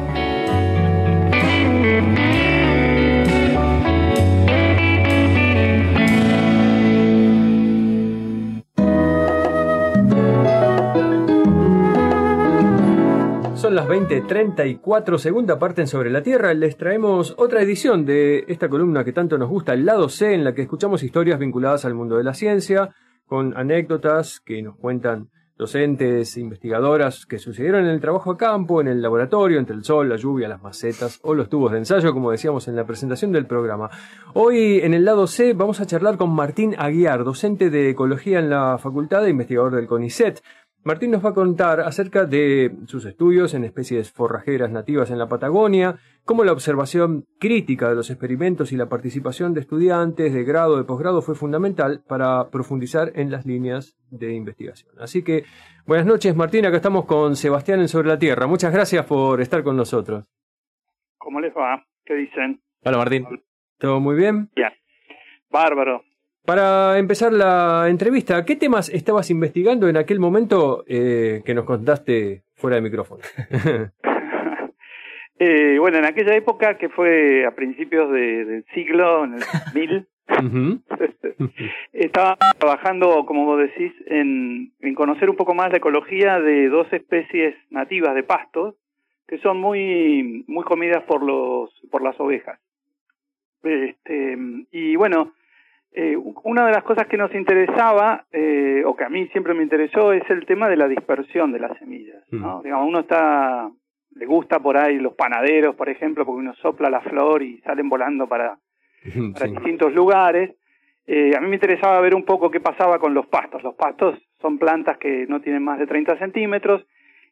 [13.56, 16.54] Son las 20:34, segunda parte en Sobre la Tierra.
[16.54, 20.44] Les traemos otra edición de esta columna que tanto nos gusta, el lado C, en
[20.44, 22.90] la que escuchamos historias vinculadas al mundo de la ciencia,
[23.26, 28.88] con anécdotas que nos cuentan docentes, investigadoras que sucedieron en el trabajo a campo, en
[28.88, 32.30] el laboratorio, entre el sol, la lluvia, las macetas o los tubos de ensayo, como
[32.30, 33.90] decíamos en la presentación del programa.
[34.32, 38.48] Hoy en el lado C vamos a charlar con Martín Aguiar, docente de ecología en
[38.48, 40.42] la facultad e investigador del CONICET.
[40.82, 45.28] Martín nos va a contar acerca de sus estudios en especies forrajeras nativas en la
[45.28, 50.78] Patagonia, cómo la observación crítica de los experimentos y la participación de estudiantes de grado,
[50.78, 54.92] de posgrado fue fundamental para profundizar en las líneas de investigación.
[54.98, 55.44] Así que,
[55.86, 58.46] buenas noches Martín, acá estamos con Sebastián en Sobre la Tierra.
[58.46, 60.24] Muchas gracias por estar con nosotros.
[61.18, 61.84] ¿Cómo les va?
[62.06, 62.62] ¿Qué dicen?
[62.82, 63.26] Hola Martín.
[63.78, 64.48] ¿Todo muy bien?
[64.56, 64.72] Bien.
[65.50, 66.04] Bárbaro.
[66.50, 72.42] Para empezar la entrevista, ¿qué temas estabas investigando en aquel momento eh, que nos contaste
[72.56, 73.22] fuera de micrófono?
[75.42, 79.40] Eh, bueno, en aquella época que fue a principios de- del siglo, en el
[79.74, 80.06] 1000,
[80.44, 80.82] Ujú.
[81.94, 86.92] estaba trabajando, como vos decís, en, en conocer un poco más la ecología de dos
[86.92, 88.74] especies nativas de pastos
[89.26, 92.60] que son muy muy comidas por los por las ovejas.
[93.62, 94.36] Este,
[94.72, 95.32] y bueno,
[95.92, 99.62] eh, una de las cosas que nos interesaba, eh, o que a mí siempre me
[99.62, 102.22] interesó, es el tema de la dispersión de las semillas.
[102.30, 102.62] ¿no?
[102.62, 103.68] Digamos, uno está,
[104.12, 107.88] le gusta por ahí los panaderos, por ejemplo, porque uno sopla la flor y salen
[107.88, 108.58] volando para,
[109.02, 110.54] distintos lugares.
[111.06, 113.62] Eh, a mí me interesaba ver un poco qué pasaba con los pastos.
[113.64, 116.86] Los pastos son plantas que no tienen más de 30 centímetros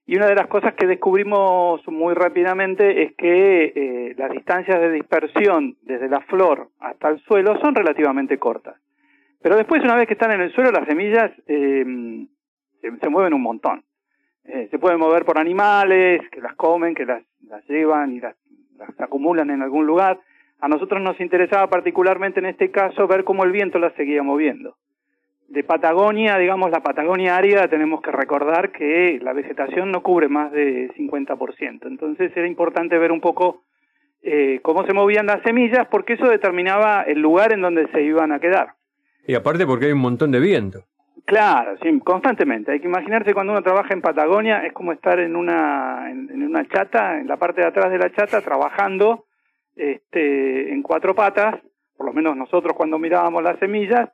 [0.09, 4.91] y una de las cosas que descubrimos muy rápidamente es que eh, las distancias de
[4.91, 8.77] dispersión desde la flor hasta el suelo son relativamente cortas.
[9.43, 11.85] Pero después, una vez que están en el suelo, las semillas eh,
[12.81, 13.85] se, mueven un montón.
[14.45, 17.23] Eh, se pueden mover por animales que las comen, que las,
[17.69, 18.35] llevan y las
[18.97, 20.19] acumulan en algún lugar.
[20.61, 24.77] A nosotros nos interesaba particularmente en este caso ver cómo el viento las seguía moviendo.
[25.49, 30.53] De Patagonia, digamos, la Patagonia árida, tenemos que recordar que la vegetación no cubre más
[30.53, 31.87] de 50%.
[31.87, 33.65] Entonces era importante ver un poco
[34.23, 38.33] eh, cómo se movían las semillas, porque eso determinaba el lugar en donde se iban
[38.33, 38.75] a quedar.
[39.27, 40.85] Y aparte porque hay un montón de viento.
[41.25, 42.73] Claro, sí, constantemente.
[42.73, 46.43] Hay que imaginarse cuando uno trabaja en Patagonia, es como estar en una, en, en
[46.43, 49.27] una chata, en la parte de atrás de la chata, trabajando
[49.79, 51.57] este, en cuatro patas,
[51.97, 54.11] por lo menos nosotros cuando mirábamos las semillas,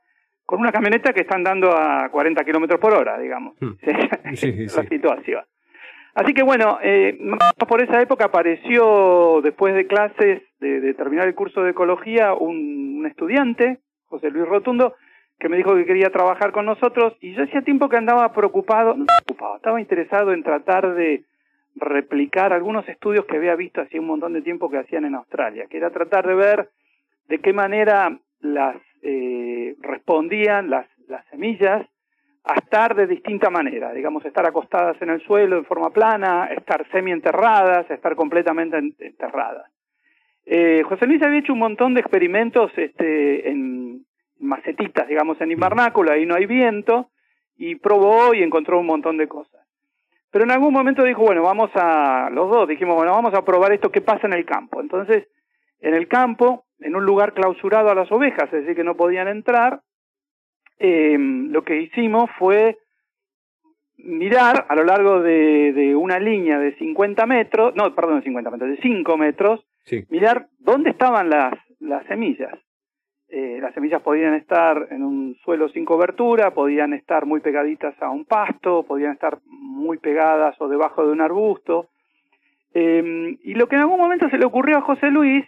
[0.46, 3.54] con una camioneta que está andando a 40 kilómetros por hora, digamos.
[3.60, 3.72] Hmm.
[4.34, 4.86] Sí, Sí, la sí.
[4.88, 5.44] situación.
[6.14, 7.18] Así que bueno, eh,
[7.68, 12.98] por esa época apareció, después de clases, de, de terminar el curso de ecología, un,
[13.00, 14.94] un estudiante, José Luis Rotundo,
[15.40, 18.94] que me dijo que quería trabajar con nosotros y yo hacía tiempo que andaba preocupado,
[18.96, 21.24] no preocupado, estaba interesado en tratar de
[21.74, 25.66] replicar algunos estudios que había visto hacía un montón de tiempo que hacían en Australia,
[25.68, 26.68] que era tratar de ver
[27.28, 31.86] de qué manera las eh, respondían las, las semillas
[32.44, 36.86] a estar de distinta manera, digamos, estar acostadas en el suelo de forma plana, estar
[36.90, 39.70] semi-enterradas, estar completamente en- enterradas.
[40.46, 44.04] Eh, José Luis había hecho un montón de experimentos este, en
[44.40, 47.10] macetitas, digamos, en invernáculo, ahí no hay viento,
[47.56, 49.62] y probó y encontró un montón de cosas.
[50.30, 53.72] Pero en algún momento dijo, bueno, vamos a, los dos dijimos, bueno, vamos a probar
[53.72, 54.80] esto que pasa en el campo.
[54.80, 55.28] Entonces,
[55.80, 59.28] en el campo, en un lugar clausurado a las ovejas, es decir, que no podían
[59.28, 59.80] entrar,
[60.78, 62.76] eh, lo que hicimos fue
[63.96, 68.50] mirar a lo largo de, de una línea de 50 metros, no, perdón, de 50
[68.50, 70.02] metros, de 5 metros, Sí.
[70.08, 72.54] mirar dónde estaban las, las semillas.
[73.28, 78.08] Eh, las semillas podían estar en un suelo sin cobertura, podían estar muy pegaditas a
[78.08, 81.88] un pasto, podían estar muy pegadas o debajo de un arbusto.
[82.72, 85.44] Eh, y lo que en algún momento se le ocurrió a José Luis,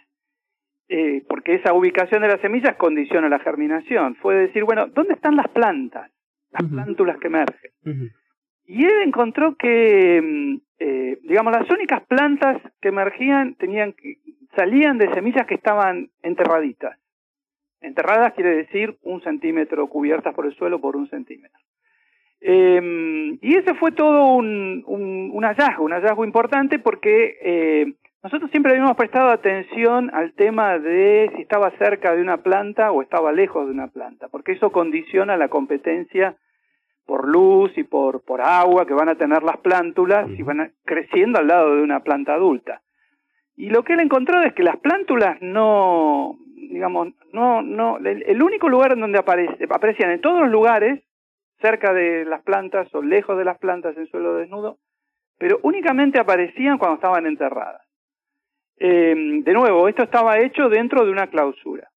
[0.89, 5.35] eh, porque esa ubicación de las semillas condiciona la germinación, fue decir, bueno, ¿dónde están
[5.35, 6.09] las plantas?
[6.51, 7.71] Las plántulas que emergen.
[8.65, 13.95] Y él encontró que, mm, eh, digamos, las únicas plantas que emergían tenían
[14.55, 16.97] salían de semillas que estaban enterraditas.
[17.81, 21.59] Enterradas quiere decir un centímetro, cubiertas por el suelo por un centímetro.
[22.39, 28.49] Eh, y ese fue todo un, un, un hallazgo, un hallazgo importante porque eh, nosotros
[28.51, 33.31] siempre habíamos prestado atención al tema de si estaba cerca de una planta o estaba
[33.31, 36.35] lejos de una planta, porque eso condiciona la competencia
[37.05, 40.69] por luz y por, por agua que van a tener las plántulas y van a-
[40.83, 42.81] creciendo al lado de una planta adulta.
[43.55, 48.43] Y lo que él encontró es que las plántulas no, digamos, no, no, el, el
[48.43, 51.01] único lugar en donde aparece, aparecían en todos los lugares,
[51.61, 54.77] cerca de las plantas o lejos de las plantas en suelo desnudo,
[55.39, 57.86] pero únicamente aparecían cuando estaban enterradas.
[58.79, 61.89] Eh, de nuevo, esto estaba hecho dentro de una clausura.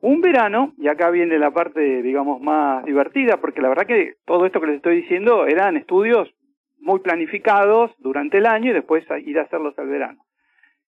[0.00, 4.46] Un verano, y acá viene la parte, digamos, más divertida, porque la verdad que todo
[4.46, 6.28] esto que les estoy diciendo eran estudios
[6.78, 10.22] muy planificados durante el año y después ir a hacerlos al verano.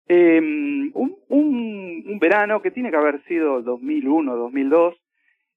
[0.07, 4.95] Un, un, un verano que tiene que haber sido 2001, 2002,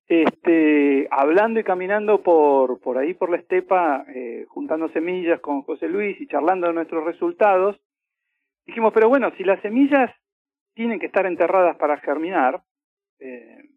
[0.08, 5.88] este, hablando y caminando por, por ahí por la estepa, eh, juntando semillas con José
[5.88, 7.80] Luis y charlando de nuestros resultados,
[8.66, 10.10] dijimos, pero bueno, si las semillas
[10.74, 12.62] tienen que estar enterradas para germinar,
[13.18, 13.68] eh,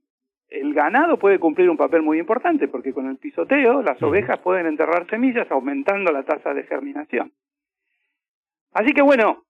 [0.50, 4.68] el ganado puede cumplir un papel muy importante, porque con el pisoteo las ovejas pueden
[4.68, 7.34] enterrar semillas aumentando la tasa de germinación.
[8.74, 9.44] Así que bueno,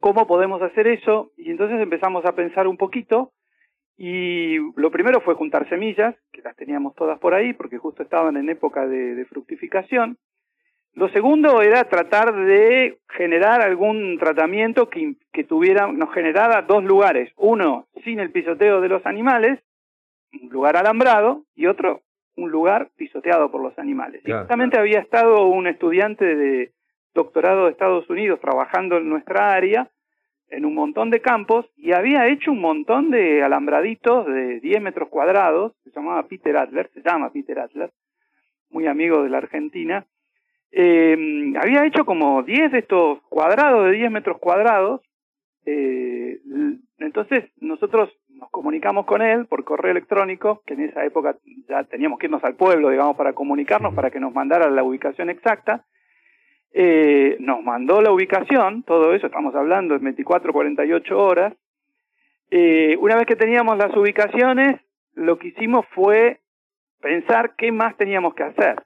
[0.00, 1.32] ¿cómo podemos hacer eso?
[1.36, 3.32] Y entonces empezamos a pensar un poquito
[3.96, 8.36] y lo primero fue juntar semillas, que las teníamos todas por ahí, porque justo estaban
[8.36, 10.18] en época de, de fructificación.
[10.94, 17.32] Lo segundo era tratar de generar algún tratamiento que, que tuviera, nos generara dos lugares.
[17.36, 19.58] Uno, sin el pisoteo de los animales,
[20.40, 22.02] un lugar alambrado, y otro,
[22.36, 24.20] un lugar pisoteado por los animales.
[24.22, 24.40] Y Claro.
[24.42, 26.72] justamente había estado un estudiante de
[27.14, 29.88] doctorado de Estados Unidos trabajando en nuestra área,
[30.48, 35.08] en un montón de campos, y había hecho un montón de alambraditos de 10 metros
[35.08, 37.90] cuadrados, se llamaba Peter Adler, se llama Peter Adler,
[38.70, 40.04] muy amigo de la Argentina,
[40.72, 45.02] eh, había hecho como 10 de estos cuadrados de 10 metros cuadrados.
[45.66, 46.38] eh,
[46.98, 51.36] entonces nosotros nos comunicamos con él por correo electrónico, que en esa época
[51.68, 55.30] ya teníamos que irnos al pueblo, digamos, para comunicarnos, para que nos mandara la ubicación
[55.30, 55.84] exacta.
[56.72, 61.54] Eh, nos mandó la ubicación, todo eso, estamos hablando en 24, 48 horas.
[62.50, 64.80] Eh, una vez que teníamos las ubicaciones,
[65.14, 66.40] lo que hicimos fue
[67.00, 68.82] pensar qué más teníamos que hacer.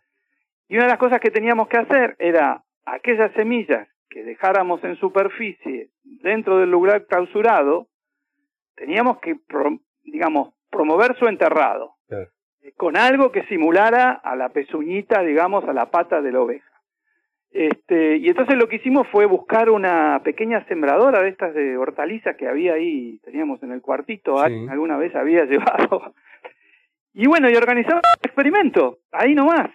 [0.68, 4.96] Y una de las cosas que teníamos que hacer era aquellas semillas que dejáramos en
[4.96, 7.88] superficie dentro del lugar clausurado,
[8.76, 12.28] teníamos que, pro- digamos, promover su enterrado Claro.
[12.76, 16.66] con algo que simulara a la pezuñita, digamos, a la pata de la oveja.
[17.50, 22.36] Este, y entonces lo que hicimos fue buscar una pequeña sembradora de estas de hortalizas
[22.36, 24.42] que había ahí, teníamos en el cuartito, Sí.
[24.44, 25.44] alguien alguna vez había
[25.90, 26.14] llevado.
[27.14, 29.70] Y bueno, y organizamos un experimento, ahí nomás.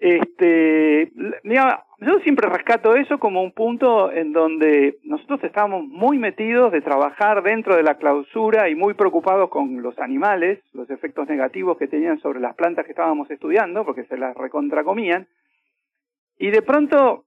[0.00, 1.12] Este,
[1.44, 7.42] yo siempre rescato eso como un punto en donde nosotros estábamos muy metidos de trabajar
[7.42, 12.18] dentro de la clausura y muy preocupados con los animales, los efectos negativos que tenían
[12.20, 15.28] sobre las plantas que estábamos estudiando, porque se las recontracomían.
[16.38, 17.26] Y de pronto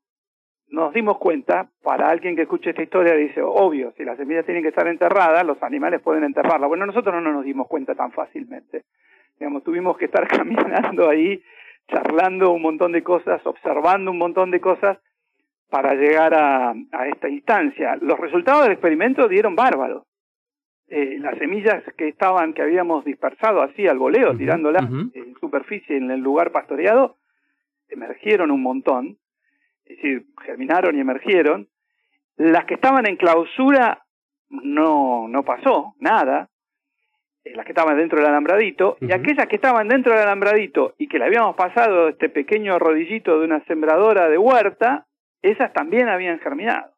[0.69, 4.63] nos dimos cuenta, para alguien que escuche esta historia, dice, obvio, si las semillas tienen
[4.63, 6.67] que estar enterradas, los animales pueden enterrarlas.
[6.67, 8.85] Bueno, nosotros no nos dimos cuenta tan fácilmente.
[9.37, 11.43] Digamos, tuvimos que estar caminando ahí,
[11.87, 14.97] charlando un montón de cosas, observando un montón de cosas
[15.69, 17.97] para llegar a, a esta instancia.
[18.01, 20.03] Los resultados del experimento dieron bárbaros.
[20.87, 25.97] Eh, las semillas que estaban, que habíamos dispersado así al voleo, Ujú, tirándolas en superficie
[25.97, 27.17] en el lugar pastoreado,
[27.89, 29.17] emergieron un montón,
[29.85, 31.67] es decir, germinaron y emergieron.
[32.35, 34.03] Las que estaban en clausura
[34.49, 36.49] no, no pasó nada,
[37.45, 41.19] las que estaban dentro del alambradito, y aquellas que estaban dentro del alambradito y que
[41.19, 45.05] le habíamos pasado este pequeño rodillito de una sembradora de huerta,
[45.41, 46.93] esas también habían germinado.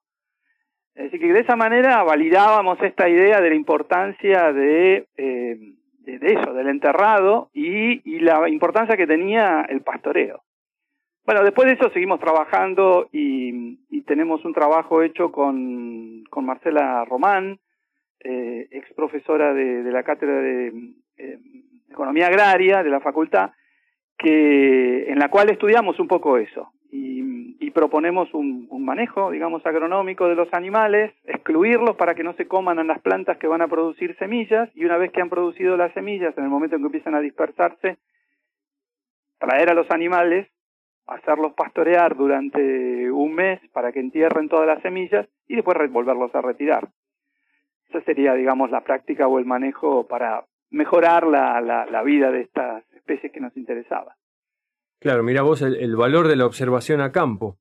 [0.93, 5.57] Es decir, que de esa manera validábamos esta idea de la importancia de, eh,
[5.99, 10.43] de eso, del enterrado y, y la importancia que tenía el pastoreo.
[11.25, 17.03] Bueno, después de eso seguimos trabajando y, y tenemos un trabajo hecho con, con Marcela
[17.03, 17.59] Román,
[18.25, 20.67] eh, ex profesora de, la cátedra de
[21.17, 21.39] eh,
[21.89, 23.51] Economía Agraria de la facultad,
[24.17, 30.35] que, en la cual estudiamos un poco eso y, proponemos un, manejo, digamos, agronómico de
[30.35, 34.15] los animales, excluirlos para que no se coman en las plantas que van a producir
[34.17, 37.15] semillas y una vez que han producido las semillas, en el momento en que empiezan
[37.15, 37.97] a dispersarse,
[39.39, 40.47] traer a los animales,
[41.05, 46.41] hacerlos pastorear durante un mes para que entierren todas las semillas y después volverlos a
[46.41, 46.87] retirar.
[47.89, 52.41] Esa sería, digamos, la práctica o el manejo para mejorar la, la, la vida de
[52.41, 54.15] estas especies que nos interesaban.
[54.99, 57.57] Claro, mira vos el, el valor de la observación a campo.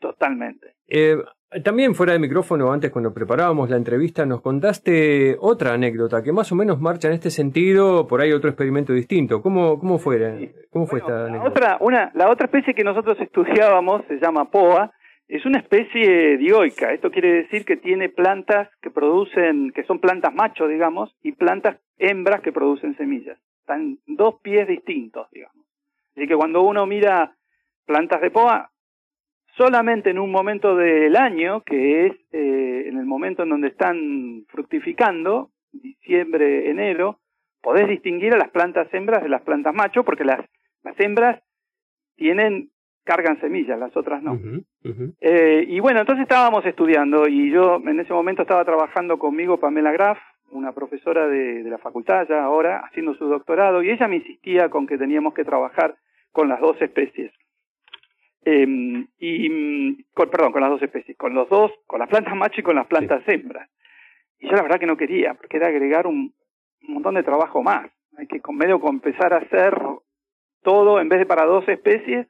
[0.00, 0.74] Totalmente.
[0.86, 1.16] Eh,
[1.62, 6.50] también fuera de micrófono, antes cuando preparábamos la entrevista, nos contaste otra anécdota que más
[6.52, 9.40] o menos marcha en este sentido, por ahí otro experimento distinto.
[9.40, 10.52] ¿Cómo, cómo, fue, Sí.
[10.70, 11.50] cómo fue Bueno, esta la anécdota?
[11.50, 14.92] otra, una, la otra especie que nosotros estudiábamos se llama POA,
[15.36, 16.92] es una especie dioica.
[16.92, 21.78] Esto quiere decir que tiene plantas que producen, que son plantas machos, digamos, y plantas
[21.98, 23.38] hembras que producen semillas.
[23.60, 25.66] Están dos pies distintos, digamos.
[26.14, 27.34] Así que cuando uno mira
[27.84, 28.70] plantas de POA,
[29.56, 34.44] solamente en un momento del año, que es eh, en el momento en donde están
[34.48, 37.18] fructificando, diciembre, enero,
[37.60, 40.40] podés distinguir a las plantas hembras de las plantas machos, porque las,
[40.82, 41.42] las hembras
[42.16, 42.70] tienen,
[43.04, 44.38] cargan semillas, las otras no.
[45.20, 49.92] Eh, y bueno, entonces estábamos estudiando y yo en ese momento estaba trabajando conmigo Pamela
[49.92, 50.18] Graf,
[50.50, 54.68] una profesora de, de la facultad ya ahora, haciendo su doctorado, y ella me insistía
[54.68, 55.96] con que teníamos que trabajar
[56.32, 57.32] con las dos especies.
[58.44, 58.66] Eh,
[59.18, 62.60] y, mm, con, perdón, con las dos especies, con los dos, con las plantas macho
[62.60, 63.68] y con las plantas hembras.
[64.38, 66.34] Y yo la verdad que no quería, porque era agregar un,
[66.86, 67.90] un montón de trabajo más.
[68.18, 69.80] Hay que con medio con empezar a hacer
[70.62, 72.26] todo, en vez de para dos especies,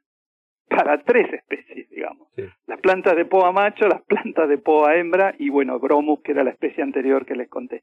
[0.69, 2.29] para tres especies, digamos.
[2.37, 2.45] Sí.
[2.67, 6.45] Las plantas de poa macho, las plantas de poa hembra y bueno, Bromus, que era
[6.45, 7.83] la especie anterior que les conté.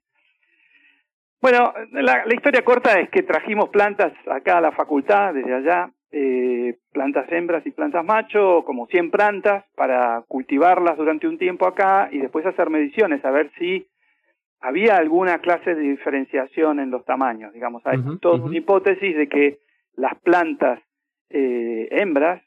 [1.42, 5.92] Bueno, la, la historia corta es que trajimos plantas acá a la facultad, desde allá,
[6.12, 12.10] eh, plantas hembras y plantas macho, como 100 plantas, para cultivarlas durante un tiempo acá
[12.12, 13.88] y después hacer mediciones, a ver si
[14.60, 17.54] había alguna clase de diferenciación en los tamaños.
[17.54, 19.60] Digamos, hay toda una hipótesis de que
[19.96, 20.80] las plantas
[21.30, 22.44] eh, hembras,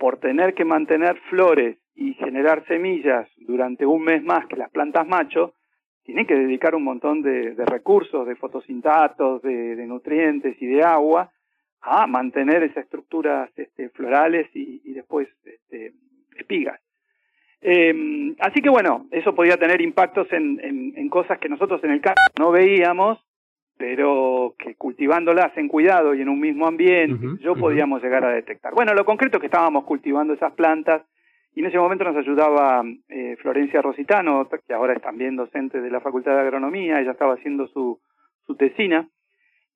[0.00, 5.06] por tener que mantener flores y generar semillas durante un mes más que las plantas
[5.06, 5.52] macho,
[6.04, 11.30] tienen que dedicar un montón de, recursos, de fotosintatos, de, nutrientes y de agua
[11.82, 15.92] a mantener esas estructuras este, florales y, después este,
[16.34, 16.80] espigas.
[17.60, 21.90] Eh, así que bueno, eso podía tener impactos en, en, en cosas que nosotros en
[21.90, 23.18] el campo no veíamos,
[23.80, 28.74] pero que cultivándolas en cuidado y en un mismo ambiente, yo podíamos llegar a detectar.
[28.74, 31.00] Bueno, lo concreto es que estábamos cultivando esas plantas
[31.54, 35.90] y en ese momento nos ayudaba eh, Florencia Rositano, que ahora es también docente de
[35.90, 37.98] la Facultad de Agronomía, ella estaba haciendo su,
[38.46, 39.08] su tesina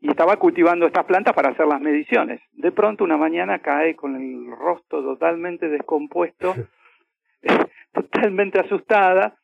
[0.02, 2.42] y estaba cultivando estas plantas para hacer las mediciones.
[2.52, 6.55] De pronto una mañana cae con el rostro totalmente descompuesto,
[7.94, 9.34] totalmente asustada.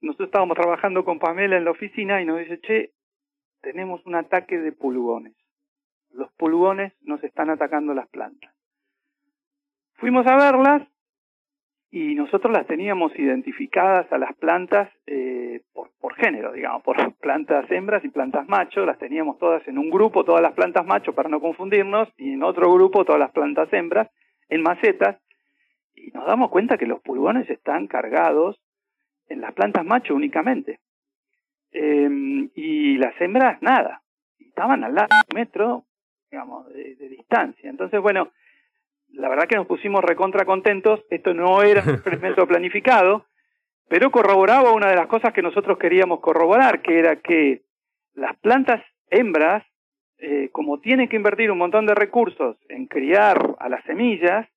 [0.00, 2.92] Nosotros estábamos trabajando con Pamela en la oficina y nos dice, che,
[3.66, 5.34] tenemos un ataque de pulgones.
[6.12, 8.54] Los pulgones nos están atacando las plantas.
[9.94, 10.86] Fuimos a verlas
[11.90, 17.68] y nosotros las teníamos identificadas a las plantas eh, por, por género, digamos, por plantas
[17.68, 21.28] hembras y plantas macho, las teníamos todas en un grupo, todas las plantas macho para
[21.28, 24.08] no confundirnos, y en otro grupo todas las plantas hembras,
[24.48, 25.20] en macetas,
[25.92, 28.62] y nos damos cuenta que los pulgones están cargados
[29.28, 30.78] en las plantas macho únicamente.
[31.78, 34.00] Eh, y las hembras nada,
[34.38, 35.84] estaban al lado de un metro,
[36.30, 37.68] digamos, de, de distancia.
[37.68, 38.30] Entonces, bueno,
[39.12, 41.04] la verdad que nos pusimos recontra contentos.
[41.10, 43.26] Esto no era un experimento planificado,
[43.88, 47.60] pero corroboraba una de las cosas que nosotros queríamos corroborar, que era que
[48.14, 49.62] las plantas hembras,
[50.16, 54.48] eh, como tienen que invertir un montón de recursos en criar a las semillas,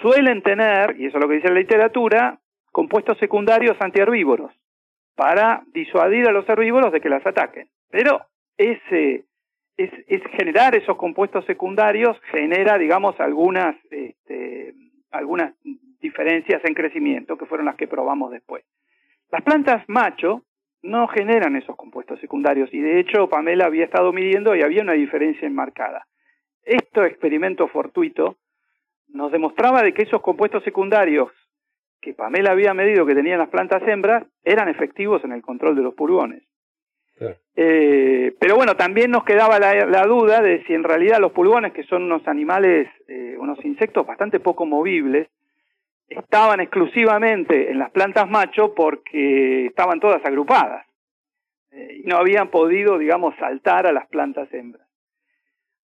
[0.00, 2.38] suelen tener, y eso es lo que dice la literatura,
[2.72, 4.57] compuestos secundarios antiherbívoros
[5.18, 7.68] para disuadir a los herbívoros de que las ataquen.
[7.90, 8.20] Pero
[8.56, 9.24] ese
[9.76, 9.90] es,
[10.36, 14.74] generar esos compuestos secundarios genera, digamos, algunas, este,
[15.10, 15.54] algunas
[16.00, 18.64] diferencias en crecimiento, que fueron las que probamos después.
[19.32, 20.44] Las plantas macho
[20.82, 24.92] no generan esos compuestos secundarios y de hecho Pamela había estado midiendo y había una
[24.92, 26.06] diferencia enmarcada.
[26.62, 28.36] Este experimento fortuito
[29.08, 31.32] nos demostraba de que esos compuestos secundarios
[32.00, 35.82] que Pamela había medido que tenían las plantas hembras eran efectivos en el control de
[35.82, 36.42] los pulgones.
[37.16, 37.36] Claro.
[37.56, 41.72] Eh, pero bueno, también nos quedaba la, la, duda de si en realidad los pulgones,
[41.72, 45.28] que son unos animales, eh, unos insectos bastante poco movibles,
[46.08, 50.86] estaban exclusivamente en las plantas macho porque estaban todas agrupadas
[51.72, 54.86] eh, y no habían podido, digamos, saltar a las plantas hembras.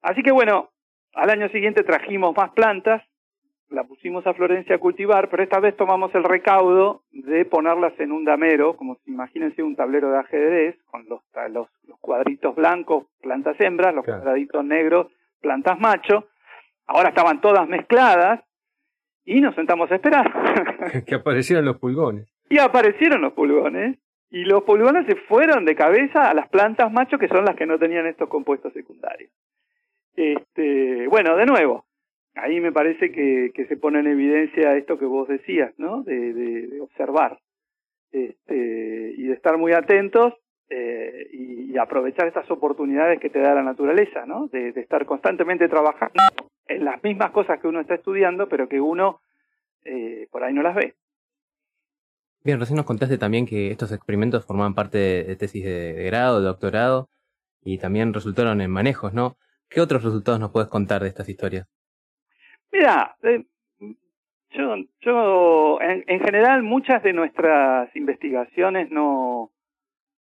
[0.03, 0.71] Así que bueno,
[1.15, 3.03] al año siguiente trajimos más plantas,
[3.71, 8.12] la pusimos a Florencia a cultivar, pero esta vez tomamos el recaudo de ponerlas en
[8.12, 13.07] un damero, como si imagínense un tablero de ajedrez, con los, los, los cuadritos blancos,
[13.23, 14.21] plantas hembras, los Claro.
[14.23, 15.07] cuadraditos negros,
[15.41, 16.29] plantas macho.
[16.87, 18.43] Ahora estaban todas mezcladas
[19.25, 21.05] y nos sentamos a esperar.
[21.07, 22.29] que aparecieron los pulgones.
[22.51, 23.99] y aparecieron los pulgones
[24.31, 27.67] y los pulgones se fueron de cabeza a las plantas macho que son las que
[27.67, 29.31] no tenían estos compuestos secundarios.
[30.17, 31.87] Este, bueno, de nuevo,
[32.35, 36.03] ahí me parece que, se pone en evidencia esto que vos decías, ¿no?
[36.03, 37.39] De, observar
[38.12, 40.35] este, y de estar muy atentos
[40.70, 44.47] eh, y, aprovechar estas oportunidades que te da la naturaleza, ¿no?
[44.49, 46.22] De, estar constantemente trabajando
[46.68, 49.20] en las mismas cosas que uno está estudiando, pero que uno
[49.85, 50.95] eh, por ahí no las ve.
[52.45, 56.05] Bien, recién nos contaste también que estos experimentos formaban parte de, de tesis de, de
[56.05, 57.09] grado, de doctorado,
[57.64, 59.37] y también resultaron en manejos, ¿no?
[59.68, 61.66] ¿Qué otros resultados nos puedes contar de estas historias?
[62.75, 63.45] Mira, eh,
[64.51, 69.53] yo, yo en, en general muchas de nuestras investigaciones no,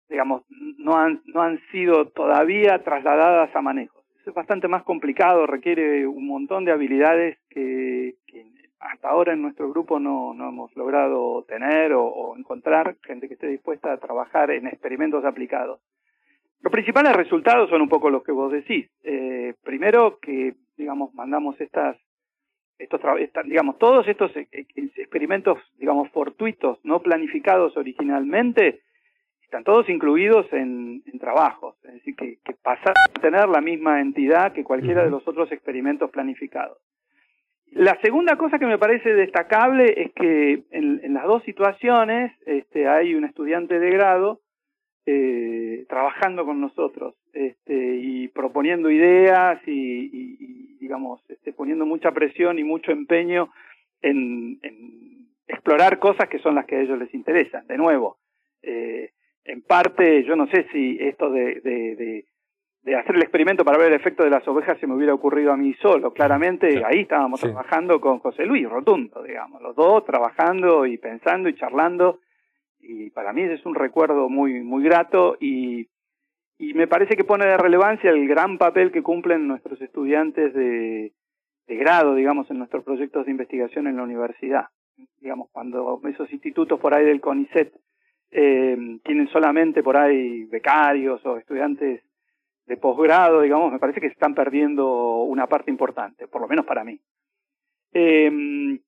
[0.08, 0.42] digamos,
[0.78, 4.04] no han, no han sido todavía trasladadas a manejos.
[4.20, 8.16] Eso es bastante más complicado, requiere un montón de habilidades que,
[8.80, 13.34] hasta ahora en nuestro grupo no, no hemos logrado tener o, o encontrar gente que
[13.34, 15.80] esté dispuesta a trabajar en experimentos aplicados.
[16.62, 18.90] Los principales resultados son un poco los que vos decís.
[19.04, 21.96] Eh, primero que, digamos, mandamos estas,
[22.80, 23.00] estos,
[23.44, 24.66] digamos, todos estos e- e-
[24.96, 28.80] experimentos, digamos, fortuitos, no planificados originalmente,
[29.42, 31.76] están todos incluidos en, en trabajos.
[31.84, 35.50] Es decir, que, que pasan a tener la misma entidad que cualquiera de los otros
[35.52, 36.78] experimentos planificados.
[37.72, 42.88] La segunda cosa que me parece destacable es que en, en las dos situaciones este,
[42.88, 44.40] hay un estudiante de grado
[45.06, 52.64] eh, trabajando con nosotros este, y proponiendo ideas y, digamos, este, poniendo mucha presión y
[52.64, 53.50] mucho empeño
[54.02, 57.66] en, en explorar cosas que son las que a ellos les interesan.
[57.66, 58.16] De nuevo,
[58.62, 59.10] eh,
[59.44, 62.24] en parte, yo no sé si esto de, de, de,
[62.82, 65.52] de hacer el experimento para ver el efecto de las ovejas se me hubiera ocurrido
[65.52, 66.12] a mí solo.
[66.12, 66.82] Claramente Sí.
[66.84, 67.46] ahí estábamos Sí.
[67.46, 72.20] trabajando con José Luis, rotundo, digamos, los dos trabajando y pensando y charlando.
[72.80, 75.88] Y para mí ese es un recuerdo muy, muy grato y,
[76.60, 81.10] y me parece que pone de relevancia el gran papel que cumplen nuestros estudiantes de,
[81.66, 84.66] grado, digamos, en nuestros proyectos de investigación en la universidad.
[85.20, 87.72] Digamos, cuando esos institutos por ahí del CONICET
[88.32, 92.02] eh, tienen solamente por ahí becarios o estudiantes
[92.66, 96.66] de posgrado, digamos, me parece que se están perdiendo una parte importante, por lo menos
[96.66, 97.00] para mí.
[97.94, 98.78] Eh,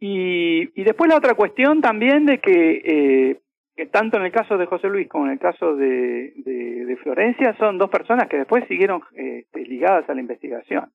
[0.00, 3.40] y, y después la otra cuestión también de que, eh,
[3.78, 6.96] que tanto en el caso de José Luis como en el caso de, de, de
[6.96, 10.90] Florencia son dos personas que después siguieron eh, este, ligadas a la investigación.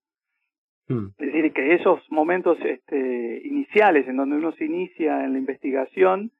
[0.89, 1.05] Mm.
[1.17, 6.31] Es decir, que esos momentos este, iniciales en donde uno se inicia en la investigación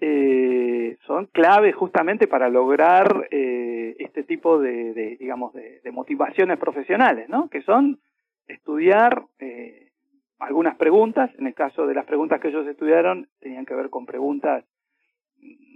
[0.00, 6.58] eh, son clave justamente para lograr eh, este tipo de, de, digamos, de, de motivaciones
[6.58, 7.48] profesionales, ¿no?
[7.48, 8.00] Que son
[8.48, 9.92] estudiar eh,
[10.40, 11.30] algunas preguntas.
[11.38, 14.64] En el caso de las preguntas que ellos estudiaron, tenían que ver con preguntas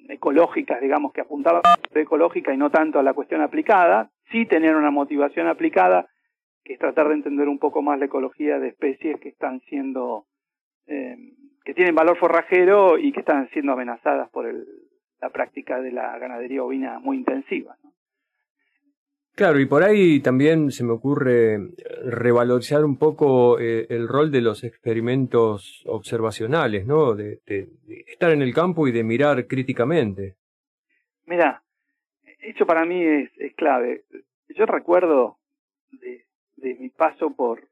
[0.09, 4.11] ecológicas, digamos, que apuntaban a la ecológica y no tanto a la cuestión aplicada.
[4.31, 6.09] Sí tenían una motivación aplicada,
[6.65, 10.27] que es tratar de entender un poco más la ecología de especies que están siendo,
[10.87, 11.17] eh,
[11.65, 14.67] que tienen valor forrajero y que están siendo amenazadas por el,
[15.21, 17.77] la práctica de la ganadería ovina muy intensiva.
[19.35, 21.59] Claro, y por ahí también se me ocurre
[22.05, 27.15] revalorizar un poco eh, el rol de los experimentos observacionales, ¿no?
[27.15, 27.41] De,
[28.07, 30.37] estar en el campo y de mirar críticamente.
[31.25, 31.63] Mira,
[32.41, 34.05] eso para mí es, es clave.
[34.51, 35.39] Yo recuerdo
[35.93, 36.27] de,
[36.57, 37.67] de mi paso por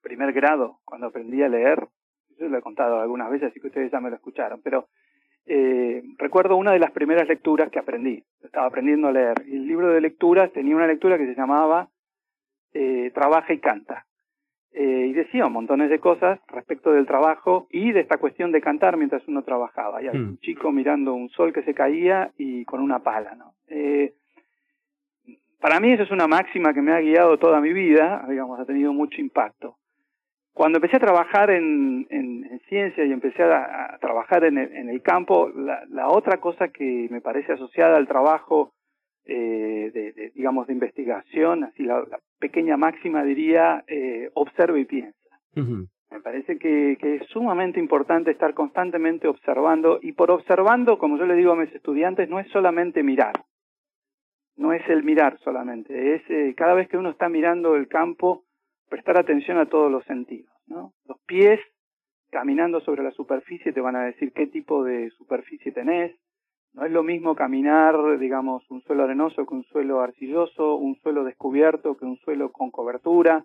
[0.00, 1.86] primer grado, cuando aprendí a leer,
[2.38, 4.88] yo lo he contado algunas veces, así que ustedes ya me lo escucharon, pero
[5.46, 8.22] eh, recuerdo una de las primeras lecturas que aprendí.
[8.42, 9.34] Estaba aprendiendo a leer.
[9.46, 11.88] Y el libro de lecturas tenía una lectura que se llamaba
[12.72, 14.06] eh, Trabaja y canta.
[14.72, 18.96] Eh, y decía montones de cosas respecto del trabajo y de esta cuestión de cantar
[18.96, 20.02] mientras uno trabajaba.
[20.02, 20.30] Y había Hmm.
[20.30, 23.54] un chico mirando un sol que se caía y con una pala, ¿no?
[23.68, 24.14] Eh,
[25.60, 28.64] para mí eso es una máxima que me ha guiado toda mi vida, digamos, ha
[28.66, 29.76] tenido mucho impacto.
[30.54, 34.72] Cuando empecé a trabajar en, en, en ciencia y empecé a, a trabajar en el,
[34.72, 38.72] en el campo, la, la, otra cosa que me parece asociada al trabajo,
[39.26, 44.84] eh, de, de, digamos, de investigación, así la, la pequeña máxima diría, eh, observa y
[44.84, 45.18] piensa.
[46.10, 51.26] Me parece que, que es sumamente importante estar constantemente observando y por observando, como yo
[51.26, 53.32] le digo a mis estudiantes, no es solamente mirar,
[54.56, 58.43] no es el mirar solamente, es eh, cada vez que uno está mirando el campo,
[58.94, 60.54] prestar atención a todos los sentidos.
[60.68, 60.92] ¿no?
[61.08, 61.58] Los pies
[62.30, 66.14] caminando sobre la superficie te van a decir qué tipo de superficie tenés.
[66.74, 71.24] No es lo mismo caminar, digamos, un suelo arenoso que un suelo arcilloso, un suelo
[71.24, 73.44] descubierto que un suelo con cobertura.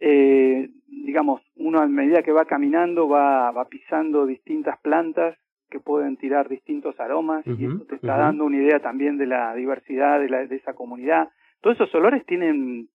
[0.00, 5.36] Eh, digamos, uno a medida que va caminando va, va pisando distintas plantas
[5.70, 9.54] que pueden tirar distintos aromas y eso te está dando una idea también de la
[9.54, 11.28] diversidad de, la, de esa comunidad.
[11.60, 12.88] Todos esos olores tienen,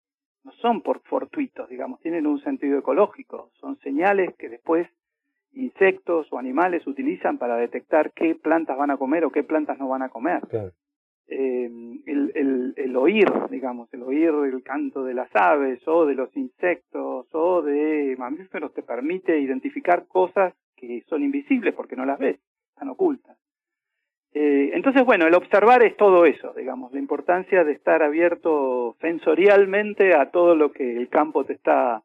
[0.44, 4.88] no son por fortuitos, digamos, tienen un sentido ecológico, son señales que después
[5.54, 9.90] insectos o animales utilizan para detectar qué plantas van a comer o qué plantas no
[9.90, 10.42] van a comer.
[10.48, 10.72] Claro.
[11.28, 11.70] Eh,
[12.08, 16.36] el, el, el oír, digamos, el oír el canto de las aves o de los
[16.36, 22.40] insectos o de mamíferos te permite identificar cosas que son invisibles porque no las ves,
[22.72, 23.38] están ocultas.
[24.34, 30.14] Eh, entonces, bueno, el observar es todo eso, digamos, la importancia de estar abierto sensorialmente
[30.14, 32.04] a todo lo que el campo te está,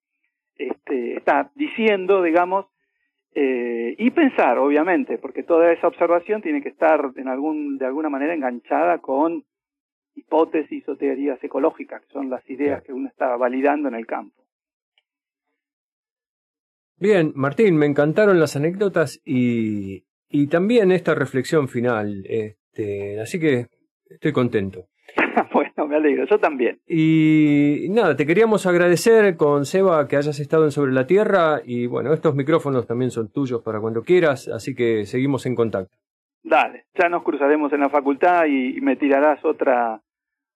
[0.56, 2.66] este, está diciendo, digamos,
[3.34, 8.08] eh, y pensar, obviamente, porque toda esa observación tiene que estar en algún, de alguna
[8.08, 9.44] manera enganchada con
[10.14, 14.44] hipótesis o teorías ecológicas, que son las ideas que uno está validando en el campo.
[16.96, 20.04] Bien, Martín, me encantaron las anécdotas y,
[20.34, 22.24] y también esta reflexión final.
[22.28, 23.68] Este, así que
[24.10, 24.86] estoy contento.
[25.52, 26.80] bueno, me alegro, yo también.
[26.88, 31.86] Y nada, te queríamos agradecer con Seba que hayas estado en Sobre la Tierra y
[31.86, 35.96] bueno, estos micrófonos también son tuyos para cuando quieras, así que seguimos en contacto.
[36.42, 40.02] Dale, ya nos cruzaremos en la facultad y, y me tirarás otra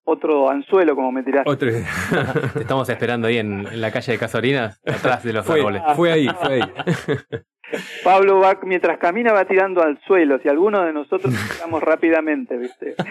[0.03, 1.51] otro anzuelo como me tiraste.
[1.51, 1.69] Otro...
[2.55, 5.83] Te estamos esperando ahí en, en la calle de Casorinas, atrás de los fue, árboles.
[5.95, 6.63] fue ahí, fue ahí.
[8.05, 12.95] Pablo va, mientras camina va tirando al suelo, si alguno de nosotros tiramos rápidamente, ¿viste?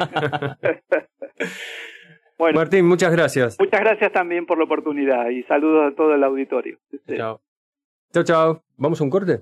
[2.38, 3.58] Bueno, Martín, muchas gracias.
[3.60, 6.78] muchas gracias también por la oportunidad y saludos a todo el auditorio.
[7.08, 7.42] Chao.
[8.14, 8.64] Chao, chao.
[8.76, 9.42] ¿Vamos a un corte?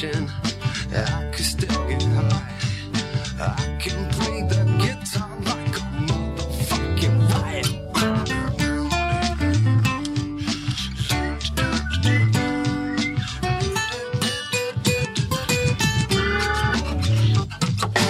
[0.00, 0.28] Dalmatian,
[0.92, 2.42] I could still get high.
[3.40, 7.68] I can play the guitar like a motherfucking riot.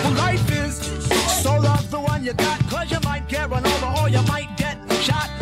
[0.03, 0.74] Well, life is
[1.43, 4.57] so love the one you got, cause you might get run over or you might
[4.57, 5.34] get shot.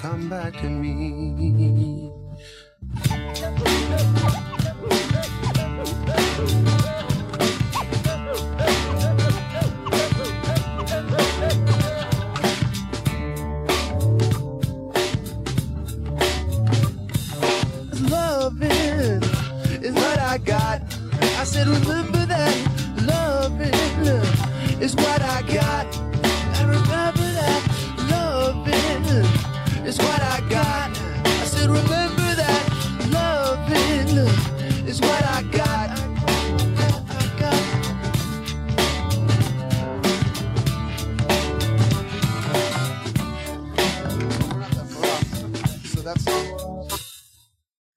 [0.00, 2.03] Come back to me.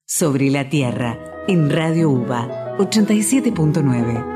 [0.06, 4.36] Sobre la Tierra, en Radio UBA 87.9.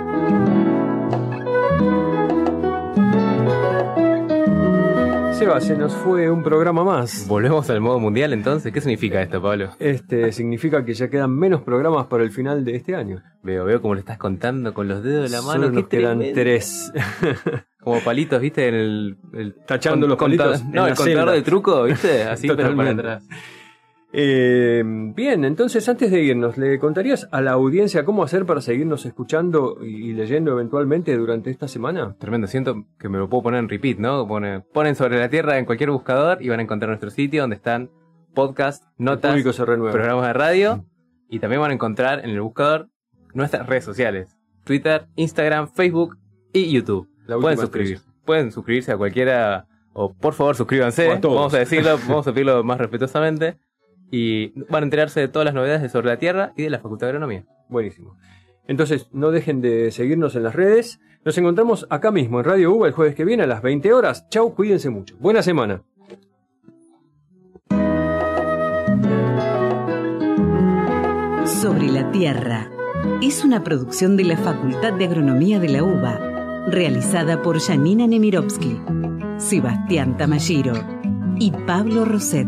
[5.33, 7.25] Seba, se nos fue un programa más.
[7.27, 8.71] Volvemos al modo mundial entonces.
[8.71, 9.69] ¿Qué significa esto, Pablo?
[9.79, 13.23] Este significa que ya quedan menos programas para el final de este año.
[13.41, 15.53] Veo, veo como le estás contando con los dedos de la mano.
[15.63, 16.41] Solo nos qué quedan tremendo.
[16.41, 16.91] tres.
[17.81, 18.67] Como palitos, ¿viste?
[18.67, 19.17] En el.
[19.33, 22.21] el Tachando los conta- palitos en No, el contador de truco, ¿viste?
[22.29, 23.01] Así, pero para Totalmente.
[23.01, 23.23] atrás.
[24.13, 29.05] Eh, bien, entonces antes de irnos, ¿le contarías a la audiencia cómo hacer para seguirnos
[29.05, 32.15] escuchando y leyendo eventualmente durante esta semana?
[32.19, 34.27] Tremendo, siento que me lo puedo poner en repeat, ¿no?
[34.27, 37.55] Pone- ponen sobre la tierra en cualquier buscador y van a encontrar nuestro sitio donde
[37.55, 37.89] están
[38.33, 39.43] podcast, El notas,
[39.91, 40.85] programas de radio
[41.29, 42.89] y también van a encontrar en el buscador
[43.33, 46.17] nuestras redes sociales: Twitter, Instagram, Facebook
[46.51, 47.07] y YouTube.
[47.27, 48.05] La Pueden última suscribirse.
[48.25, 51.07] Pueden suscribirse a cualquiera o por favor suscríbanse.
[51.21, 53.57] Vamos a decirlo, vamos a pedirlo más respetuosamente.
[54.11, 56.79] Y van a enterarse de todas las novedades de sobre la Tierra y de la
[56.79, 57.45] Facultad de Agronomía.
[57.69, 58.17] Buenísimo.
[58.67, 60.99] Entonces, no dejen de seguirnos en las redes.
[61.23, 64.27] Nos encontramos acá mismo en Radio UBA el jueves que viene a las 20 horas.
[64.29, 65.15] Chau, cuídense mucho.
[65.19, 65.83] Buena semana.
[71.45, 72.71] Sobre la Tierra
[73.21, 78.81] es una producción de la Facultad de Agronomía de la UBA, realizada por Janina Nemirovsky,
[79.37, 80.73] Sebastián Tamashiro
[81.37, 82.47] y Pablo Roset.